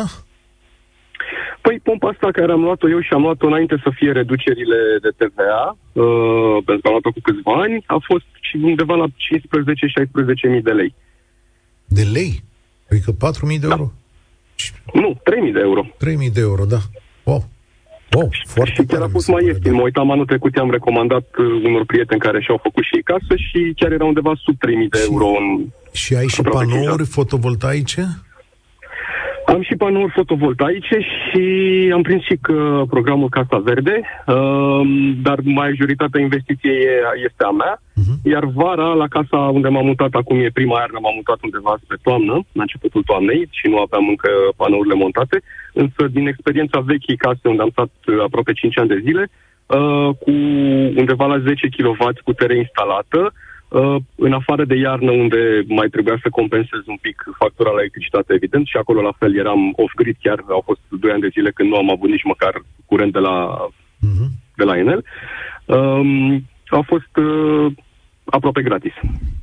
[1.66, 5.12] Păi pompa asta care am luat-o eu și am luat-o înainte să fie reducerile de
[5.20, 10.50] TVA, uh, pentru că am luat-o cu câțiva ani, a fost și undeva la 15-16
[10.54, 10.96] mii de lei.
[11.98, 12.44] De lei?
[12.90, 13.76] Adică 4 mii de da.
[13.78, 13.92] euro?
[14.94, 15.82] Nu, 3 mii de euro.
[15.98, 16.82] 3 mii de euro, da.
[17.24, 17.44] Wow.
[18.16, 19.72] Oh, foarte și chiar a fost mai ieftin.
[19.72, 19.78] Da.
[19.78, 23.74] Mă uitam anul trecut, i-am recomandat uh, unor prieteni care și-au făcut și casă și
[23.76, 24.60] chiar era undeva sub 3.000
[24.90, 25.26] de și, euro.
[25.26, 28.02] În și ai și panouri fotovoltaice?
[29.54, 31.44] Am și panouri fotovoltaice și
[31.94, 34.82] am prins și că programul Casa Verde, uh,
[35.22, 36.80] dar majoritatea investiției
[37.28, 37.74] este a mea.
[37.78, 38.16] Uh-huh.
[38.24, 41.98] Iar vara, la casa unde m-am mutat acum, e prima iarnă, m-am mutat undeva spre
[42.02, 45.42] toamnă, la începutul toamnei, și nu aveam încă panourile montate.
[45.74, 47.92] Însă, din experiența vechii case, unde am stat
[48.28, 50.32] aproape 5 ani de zile, uh, cu
[51.02, 53.53] undeva la 10 kW putere instalată, Uh,
[54.16, 58.66] în afară de iarnă, unde mai trebuia să compensez un pic factura la electricitate, evident,
[58.68, 61.76] și acolo la fel eram off-grid, chiar au fost 2 ani de zile când nu
[61.76, 62.54] am avut nici măcar
[62.86, 63.68] curent de la,
[64.08, 64.30] uh-huh.
[64.56, 65.06] de la Enel.
[65.66, 67.74] Um, a fost uh,
[68.26, 68.94] aproape gratis.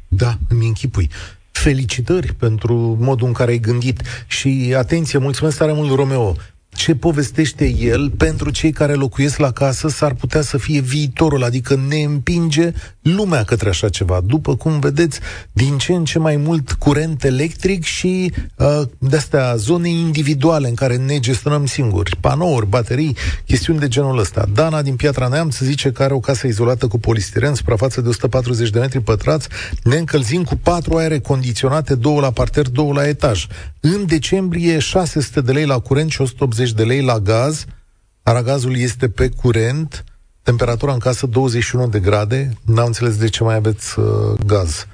[0.08, 1.08] Da, îmi închipui.
[1.52, 6.34] Felicitări pentru modul în care ai gândit și atenție, mulțumesc tare mult, Romeo
[6.74, 11.76] ce povestește el pentru cei care locuiesc la casă s-ar putea să fie viitorul, adică
[11.88, 12.72] ne împinge
[13.02, 14.20] lumea către așa ceva.
[14.24, 15.20] După cum vedeți,
[15.52, 20.96] din ce în ce mai mult curent electric și uh, de-astea zone individuale în care
[20.96, 24.46] ne gestionăm singuri, panouri, baterii, chestiuni de genul ăsta.
[24.54, 28.70] Dana din Piatra Neamț zice că are o casă izolată cu polistiren, suprafață de 140
[28.70, 29.48] de metri pătrați,
[29.82, 33.46] ne încălzim cu patru aere condiționate, două la parter, două la etaj.
[33.80, 37.64] În decembrie 600 de lei la curent și 180 de lei la gaz.
[38.22, 40.04] Aragazul este pe curent,
[40.42, 42.48] temperatura în casă 21 de grade.
[42.66, 44.06] N-am înțeles de ce mai aveți uh,
[44.46, 44.86] gaz.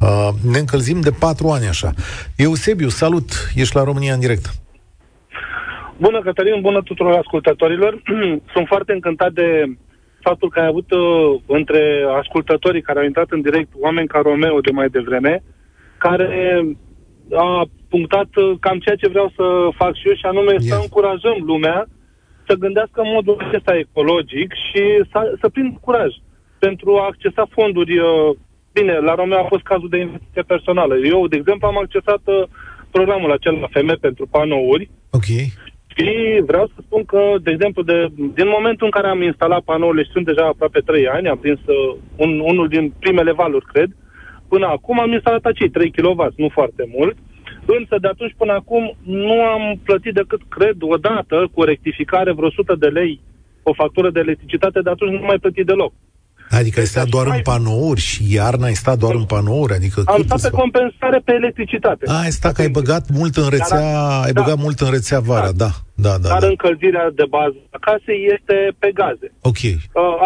[0.00, 1.90] Uh, ne încălzim de patru ani așa.
[2.36, 3.30] Eusebiu, salut!
[3.54, 4.46] Ești la România în direct.
[5.98, 8.02] Bună, Cătălin, bună tuturor ascultătorilor.
[8.54, 9.64] Sunt foarte încântat de
[10.20, 14.60] faptul că ai avut uh, între ascultătorii care au intrat în direct oameni ca Romeo
[14.60, 15.42] de mai devreme,
[15.98, 16.28] care
[17.32, 19.44] a punctat uh, cam ceea ce vreau să
[19.76, 20.66] fac și eu, și anume yes.
[20.66, 21.86] să încurajăm lumea
[22.46, 26.12] să gândească în modul acesta ecologic și să, să prind curaj
[26.58, 27.98] pentru a accesa fonduri.
[27.98, 28.36] Uh,
[28.72, 30.94] bine, la Romeo a fost cazul de investiție personală.
[30.96, 32.42] Eu, de exemplu, am accesat uh,
[32.90, 34.90] programul acela la FM pentru panouri.
[35.10, 35.28] Ok.
[35.94, 36.08] Și
[36.46, 38.06] vreau să spun că, de exemplu, de,
[38.38, 41.60] din momentul în care am instalat panourile și sunt deja aproape 3 ani, am prins
[41.66, 43.90] uh, un, unul din primele valuri, cred,
[44.48, 47.16] până acum am instalat acei 3 kW, nu foarte mult,
[47.78, 52.46] însă de atunci până acum nu am plătit decât, cred, o dată cu rectificare vreo
[52.46, 53.20] 100 de lei
[53.62, 55.92] o factură de electricitate, de atunci nu mai plătit deloc.
[56.50, 59.72] Adică ai stat doar în panouri și iarna ai stat doar în panouri?
[59.72, 62.04] Adică Am stat pe compensare pe electricitate.
[62.08, 64.40] A, ai stat că ai băgat mult în rețea, Dar, ai da.
[64.40, 65.52] băgat mult în rețea vara, da.
[65.52, 65.70] da.
[66.06, 66.46] Da, da, Dar da.
[66.46, 69.28] încălzirea de bază a casei este pe gaze.
[69.50, 69.62] Ok.
[69.62, 69.76] Uh,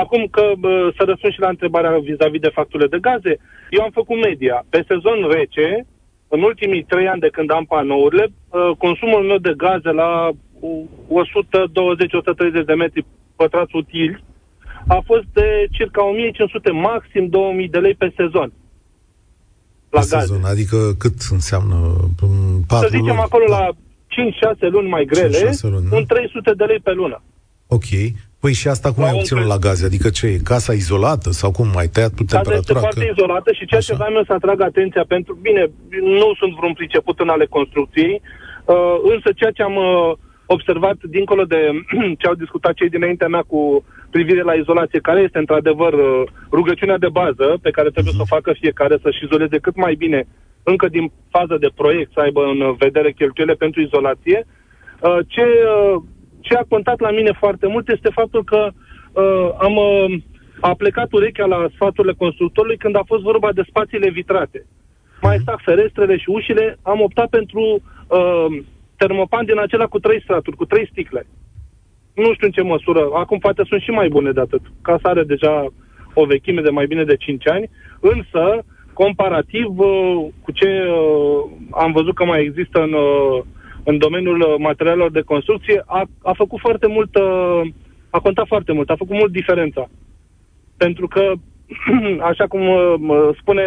[0.03, 3.33] acum că uh, să răspund și la întrebarea vis-a-vis de facturile de gaze,
[3.77, 4.57] eu am făcut media.
[4.73, 5.69] Pe sezon rece,
[6.35, 10.11] în ultimii trei ani de când am panourile, uh, consumul meu de gaze la
[11.09, 13.07] 120-130 de metri
[13.37, 14.25] pătrați utili
[14.87, 18.53] a fost de circa 1500, maxim 2000 de lei pe sezon.
[19.91, 20.27] La pe gaze.
[20.27, 21.77] sezon, adică cât înseamnă?
[22.67, 23.27] 4 Să zicem luni?
[23.29, 23.59] acolo da.
[23.59, 27.23] la 5-6 luni mai grele, luni, un 300 de lei pe lună.
[27.67, 27.89] Ok.
[28.41, 29.85] Păi și asta cum la ai obținut la gaze?
[29.85, 30.49] Adică ce e?
[30.53, 31.69] Casa izolată sau cum?
[31.75, 32.57] Mai tăiat cu temperatura?
[32.57, 33.13] Casa este foarte că...
[33.15, 33.93] izolată și ceea Așa.
[33.93, 35.39] ce vreau să atrag atenția pentru...
[35.43, 35.63] Bine,
[36.21, 38.21] nu sunt vreun priceput în ale construcției,
[38.65, 40.17] uh, însă ceea ce am uh,
[40.47, 41.61] observat dincolo de
[42.21, 46.99] ce au discutat cei dinaintea mea cu privire la izolație, care este într-adevăr uh, rugăciunea
[46.99, 50.27] de bază pe care trebuie să o facă fiecare, să-și izoleze cât mai bine
[50.63, 54.47] încă din faza de proiect, să aibă în vedere cheltuielile pentru izolație.
[55.01, 56.03] Uh, ce, uh,
[56.41, 58.69] ce a contat la mine foarte mult este faptul că
[59.59, 59.79] am
[60.61, 64.67] a plecat urechea la sfaturile constructorului când a fost vorba de spațiile vitrate.
[65.23, 68.47] Mai exact, ferestrele și ușile, am optat pentru uh,
[68.97, 71.27] termopan din acela cu trei straturi, cu trei sticle
[72.15, 74.61] nu știu în ce măsură, acum poate sunt și mai bune de atât.
[74.83, 75.67] Casa are deja
[76.15, 77.71] o vechime de mai bine de 5 ani,
[78.01, 83.43] însă, comparativ uh, cu ce uh, am văzut că mai există în, uh,
[83.85, 87.17] în domeniul materialelor de construcție, a, a făcut foarte mult,
[88.11, 89.89] a contat foarte mult, a făcut mult diferența.
[90.77, 91.33] Pentru că,
[92.31, 92.63] așa cum
[93.41, 93.65] spune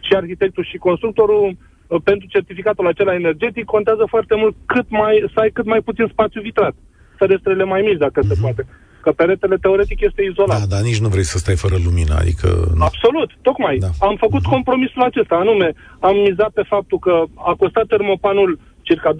[0.00, 1.56] și arhitectul și constructorul,
[2.04, 6.40] pentru certificatul acela energetic contează foarte mult cât mai, să ai cât mai puțin spațiu
[6.40, 6.74] vitrat
[7.18, 8.28] ferestrele mai mici, dacă uh-huh.
[8.28, 8.42] se mhm.
[8.42, 8.66] poate.
[9.04, 10.58] Că peretele teoretic este izolat.
[10.58, 12.48] Da, dar nici nu vrei să stai fără lumină, adică...
[12.78, 13.76] Absolut, tocmai.
[13.76, 13.90] Da.
[14.08, 14.54] Am făcut uh-huh.
[14.54, 15.68] compromisul acesta, anume,
[16.00, 17.14] am mizat pe faptul că
[17.50, 18.58] a costat termopanul
[18.88, 19.16] circa 20%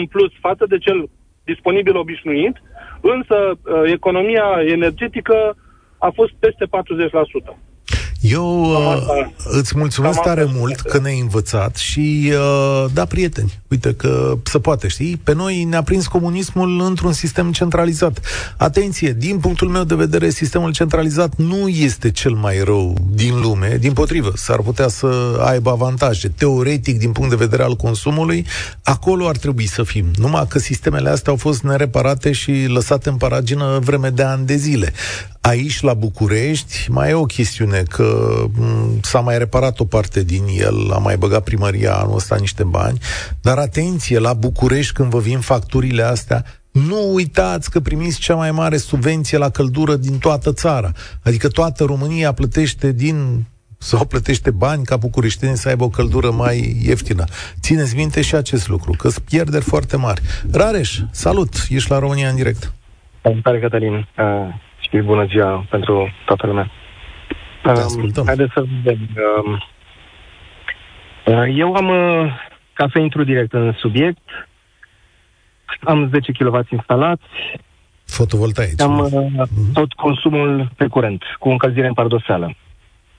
[0.00, 1.08] în plus față de cel
[1.44, 2.56] disponibil obișnuit,
[3.14, 5.56] însă uh, economia energetică
[5.98, 7.56] a fost peste 40%.
[8.30, 14.38] Eu uh, îți mulțumesc tare mult că ne-ai învățat și, uh, da, prieteni, uite că
[14.42, 15.20] se poate, știi?
[15.24, 18.20] Pe noi ne-a prins comunismul într-un sistem centralizat.
[18.56, 23.76] Atenție, din punctul meu de vedere, sistemul centralizat nu este cel mai rău din lume,
[23.80, 26.28] din potrivă, s-ar putea să aibă avantaje.
[26.28, 28.46] Teoretic, din punct de vedere al consumului,
[28.82, 30.06] acolo ar trebui să fim.
[30.16, 34.56] Numai că sistemele astea au fost nereparate și lăsate în paragină vreme de ani de
[34.56, 34.92] zile.
[35.46, 40.42] Aici, la București, mai e o chestiune, că m- s-a mai reparat o parte din
[40.58, 42.98] el, a mai băgat primăria anul ăsta niște bani,
[43.40, 48.50] dar atenție, la București, când vă vin facturile astea, nu uitați că primiți cea mai
[48.50, 50.92] mare subvenție la căldură din toată țara.
[51.22, 53.44] Adică toată România plătește din
[53.78, 57.24] sau plătește bani ca bucureștenii să aibă o căldură mai ieftină.
[57.60, 60.20] Țineți minte și acest lucru, că sunt pierderi foarte mari.
[60.52, 62.72] Rareș, salut, ești la România în direct.
[63.22, 64.08] Salutare, Cătălin.
[64.92, 66.70] Uh, și bună ziua pentru toată lumea.
[67.62, 68.26] Te um, ascultăm.
[68.26, 69.08] Haideți să vedem.
[69.44, 69.62] Um,
[71.26, 72.32] uh, eu am, uh,
[72.72, 74.28] ca să intru direct în subiect,
[75.80, 77.22] am 10 kW instalați.
[78.04, 78.80] Fotovoltaici.
[78.80, 79.72] Am uh, uh-huh.
[79.72, 82.54] tot consumul pe curent, cu încălzire în pardoseală.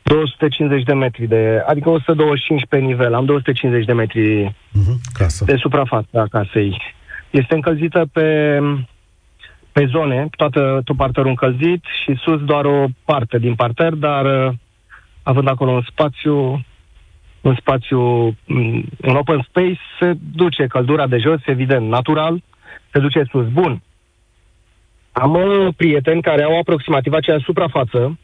[0.01, 6.20] 250 de metri de, adică 125 pe nivel, am 250 de metri uh-huh, de suprafață
[6.20, 6.82] a casei.
[7.30, 8.59] Este încălzită pe
[9.78, 14.53] pe zone, toată, tot parterul încălzit și sus doar o parte din parter, dar uh,
[15.23, 16.65] având acolo un spațiu,
[17.41, 17.99] un spațiu,
[18.45, 22.43] mm, un open space, se duce căldura de jos, evident, natural,
[22.91, 23.47] se duce sus.
[23.47, 23.82] Bun.
[25.11, 28.19] Am uh, prieteni care au aproximativ aceeași suprafață,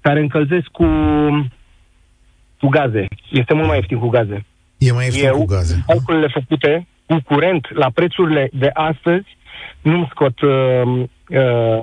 [0.00, 0.86] care încălzesc cu
[2.60, 3.08] cu gaze.
[3.30, 4.46] Este mult mai ieftin cu gaze.
[4.78, 5.84] E mai ieftin Eu, cu gaze.
[5.86, 9.36] calculele făcute cu curent la prețurile de astăzi,
[9.82, 11.82] nu scot uh, uh,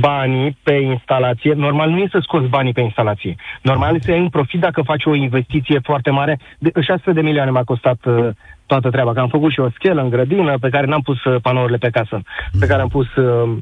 [0.00, 1.52] banii pe instalație.
[1.52, 3.34] Normal nu e să scoți banii pe instalație.
[3.62, 6.38] Normal este să iei un profit dacă faci o investiție foarte mare.
[6.58, 8.28] De 600 de milioane m-a costat uh,
[8.66, 11.40] toată treaba, că am făcut și o schelă în grădină pe care n-am pus uh,
[11.42, 12.20] panourile pe casă,
[12.60, 13.56] pe care am pus uh,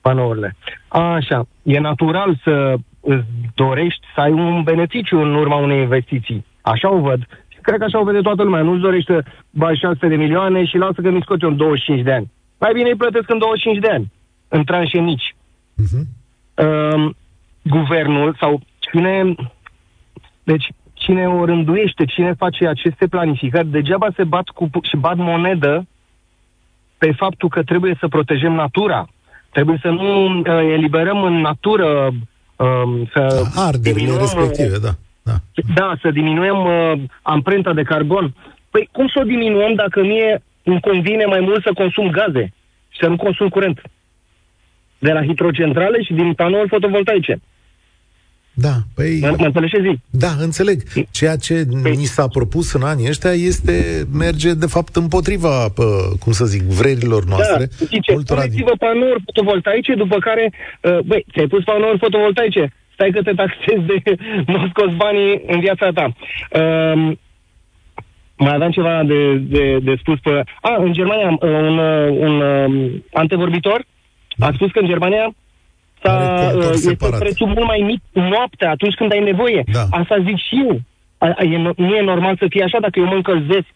[0.00, 0.56] panourile.
[0.88, 6.46] Așa, e natural să îți dorești să ai un beneficiu în urma unei investiții.
[6.60, 7.20] Așa o văd.
[7.48, 8.62] Și cred că așa o vede toată lumea.
[8.62, 12.30] Nu-ți dorește bani 600 de milioane și lasă că mi scoți în 25 de ani.
[12.60, 14.12] Mai bine îi plătesc în 25 de ani,
[14.48, 15.34] în tranșe mici.
[15.82, 16.04] Uh-huh.
[16.54, 17.10] Uh,
[17.62, 19.34] guvernul sau cine...
[20.42, 25.86] Deci, cine o rânduiește, cine face aceste planificări, degeaba se bat cu și bat monedă
[26.98, 29.08] pe faptul că trebuie să protejăm natura.
[29.50, 32.06] Trebuie să nu uh, eliberăm în natură
[32.56, 34.90] uh, să da, arderile respective, da.
[35.22, 35.36] Da.
[35.74, 38.34] da, să diminuăm uh, amprenta de carbon.
[38.70, 42.52] Păi cum să o diminuăm dacă mie îmi convine mai mult să consum gaze
[42.88, 43.82] și să nu consum curent?
[44.98, 47.40] De la hidrocentrale și din panouri fotovoltaice.
[48.52, 49.18] Da, păi...
[49.20, 49.98] Mă, mă înțelegi ce zic?
[50.10, 50.82] Da, înțeleg.
[51.10, 51.94] Ceea ce păi...
[51.96, 55.84] ni s-a propus în anii ăștia este, merge de fapt împotriva, pă,
[56.20, 57.64] cum să zic, vrerilor da, noastre.
[57.64, 58.40] Da, zice, multora...
[58.40, 63.84] puneți-vă panouri fotovoltaice, după care, uh, băi, ți-ai pus panouri fotovoltaice, stai că te taxezi
[63.86, 63.96] de
[64.52, 66.06] nu scoți banii în viața ta.
[66.60, 67.12] Uh,
[68.40, 70.42] mai aveam ceva de, de, de spus pe...
[70.60, 73.84] A, în Germania, uh, un, uh, un, un um, antevorbitor
[74.36, 74.46] da.
[74.46, 75.34] a spus că în Germania
[76.02, 79.64] s-a, uh, este prețul mult mai mic noaptea, atunci când ai nevoie.
[79.72, 79.84] Da.
[79.90, 80.80] Asta zic și eu.
[81.18, 83.74] A, a, e, nu e normal să fie așa dacă eu mă încălzesc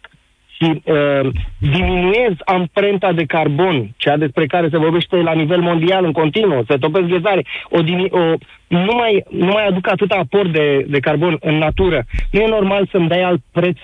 [0.56, 6.12] și uh, diminuez amprenta de carbon, cea despre care se vorbește la nivel mondial în
[6.12, 7.78] continuu, se topesc ghezare, o,
[8.18, 8.20] o,
[8.66, 12.04] nu, mai, nu mai aduc atâta aport de, de carbon în natură.
[12.30, 13.78] Nu e normal să-mi dai alt preț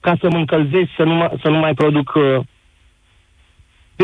[0.00, 2.40] ca să mă încălzesc, să nu, să nu mai produc uh,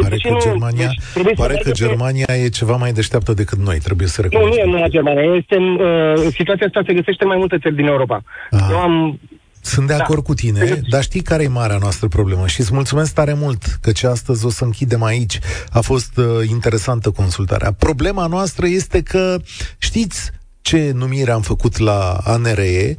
[0.00, 4.20] Pare că, Germania, deci pare că Germania e ceva mai deșteaptă decât noi, trebuie să
[4.20, 4.64] recunoaștem.
[4.64, 5.34] Nu, nu e numai Germania.
[5.34, 8.22] Este, uh, situația asta se găsește în mai multe țări din Europa.
[8.50, 8.66] Ah.
[8.70, 9.20] Eu am
[9.64, 10.02] sunt de da.
[10.02, 12.46] acord cu tine, dar știi care e marea noastră problemă?
[12.46, 15.38] Și îți mulțumesc tare mult că ce astăzi o să închidem aici.
[15.70, 17.72] A fost uh, interesantă consultarea.
[17.72, 19.36] Problema noastră este că
[19.78, 20.30] știți
[20.60, 22.94] ce numire am făcut la ANRE?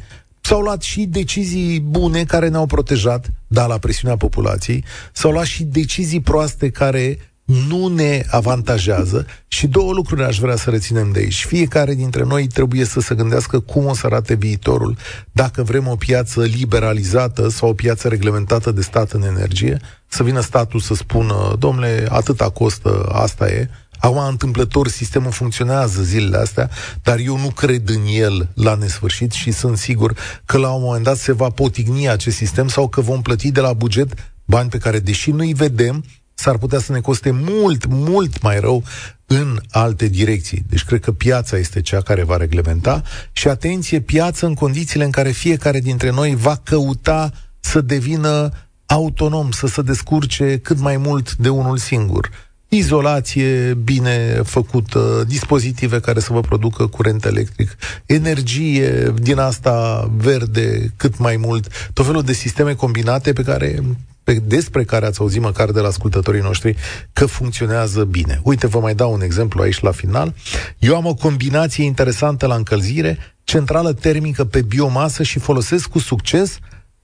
[0.46, 4.84] S-au luat și decizii bune care ne-au protejat, da, la presiunea populației,
[5.14, 9.26] s-au luat și decizii proaste care nu ne avantajează.
[9.48, 11.46] Și două lucruri aș vrea să reținem de aici.
[11.46, 14.98] Fiecare dintre noi trebuie să se gândească cum o să arate viitorul.
[15.32, 20.40] Dacă vrem o piață liberalizată sau o piață reglementată de stat în energie, să vină
[20.40, 23.70] statul să spună, domnule, atâta costă, asta e,
[24.00, 26.70] Acum, întâmplător, sistemul funcționează zilele astea,
[27.04, 31.04] dar eu nu cred în el la nesfârșit și sunt sigur că la un moment
[31.04, 34.14] dat se va potigni acest sistem sau că vom plăti de la buget
[34.46, 38.84] bani pe care, deși nu-i vedem, s-ar putea să ne coste mult, mult mai rău
[39.26, 40.66] în alte direcții.
[40.70, 45.12] Deci cred că piața este cea care va reglementa și atenție, piață în condițiile în
[45.12, 48.52] care fiecare dintre noi va căuta să devină
[48.86, 52.30] autonom, să se descurce cât mai mult de unul singur
[52.78, 61.18] izolație bine făcută, dispozitive care să vă producă curent electric, energie din asta verde cât
[61.18, 63.84] mai mult, tot felul de sisteme combinate pe care
[64.24, 66.76] pe, despre care ați auzit măcar de la ascultătorii noștri
[67.14, 68.40] că funcționează bine.
[68.44, 70.34] Uite, vă mai dau un exemplu aici la final.
[70.80, 76.58] Eu am o combinație interesantă la încălzire, centrală termică pe biomasă și folosesc cu succes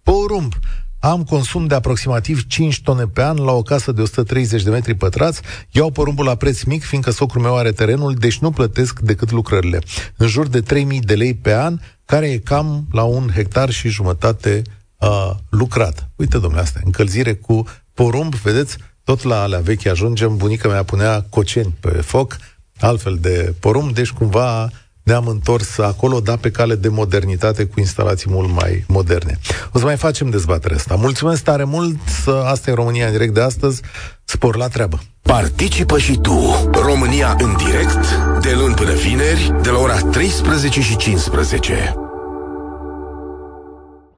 [0.03, 0.53] porumb
[1.03, 4.93] am consum de aproximativ 5 tone pe an la o casă de 130 de metri
[4.93, 5.41] pătrați,
[5.71, 9.79] iau porumbul la preț mic, fiindcă socrul meu are terenul, deci nu plătesc decât lucrările.
[10.17, 13.89] În jur de 3000 de lei pe an, care e cam la un hectar și
[13.89, 14.61] jumătate
[14.97, 16.09] uh, lucrat.
[16.15, 21.25] Uite, domnule, asta, încălzire cu porumb, vedeți, tot la alea vechi ajungem, bunica mea punea
[21.29, 22.37] coceni pe foc,
[22.79, 24.69] altfel de porumb, deci cumva
[25.11, 29.39] ne-am întors acolo, da, pe cale de modernitate cu instalații mult mai moderne.
[29.71, 30.95] O să mai facem dezbaterea asta.
[30.95, 31.97] Mulțumesc tare mult,
[32.45, 33.81] asta e România în direct de astăzi,
[34.23, 34.99] spor la treabă.
[35.21, 38.05] Participă și tu, România în direct,
[38.41, 42.10] de luni până vineri, de la ora 13 și 15.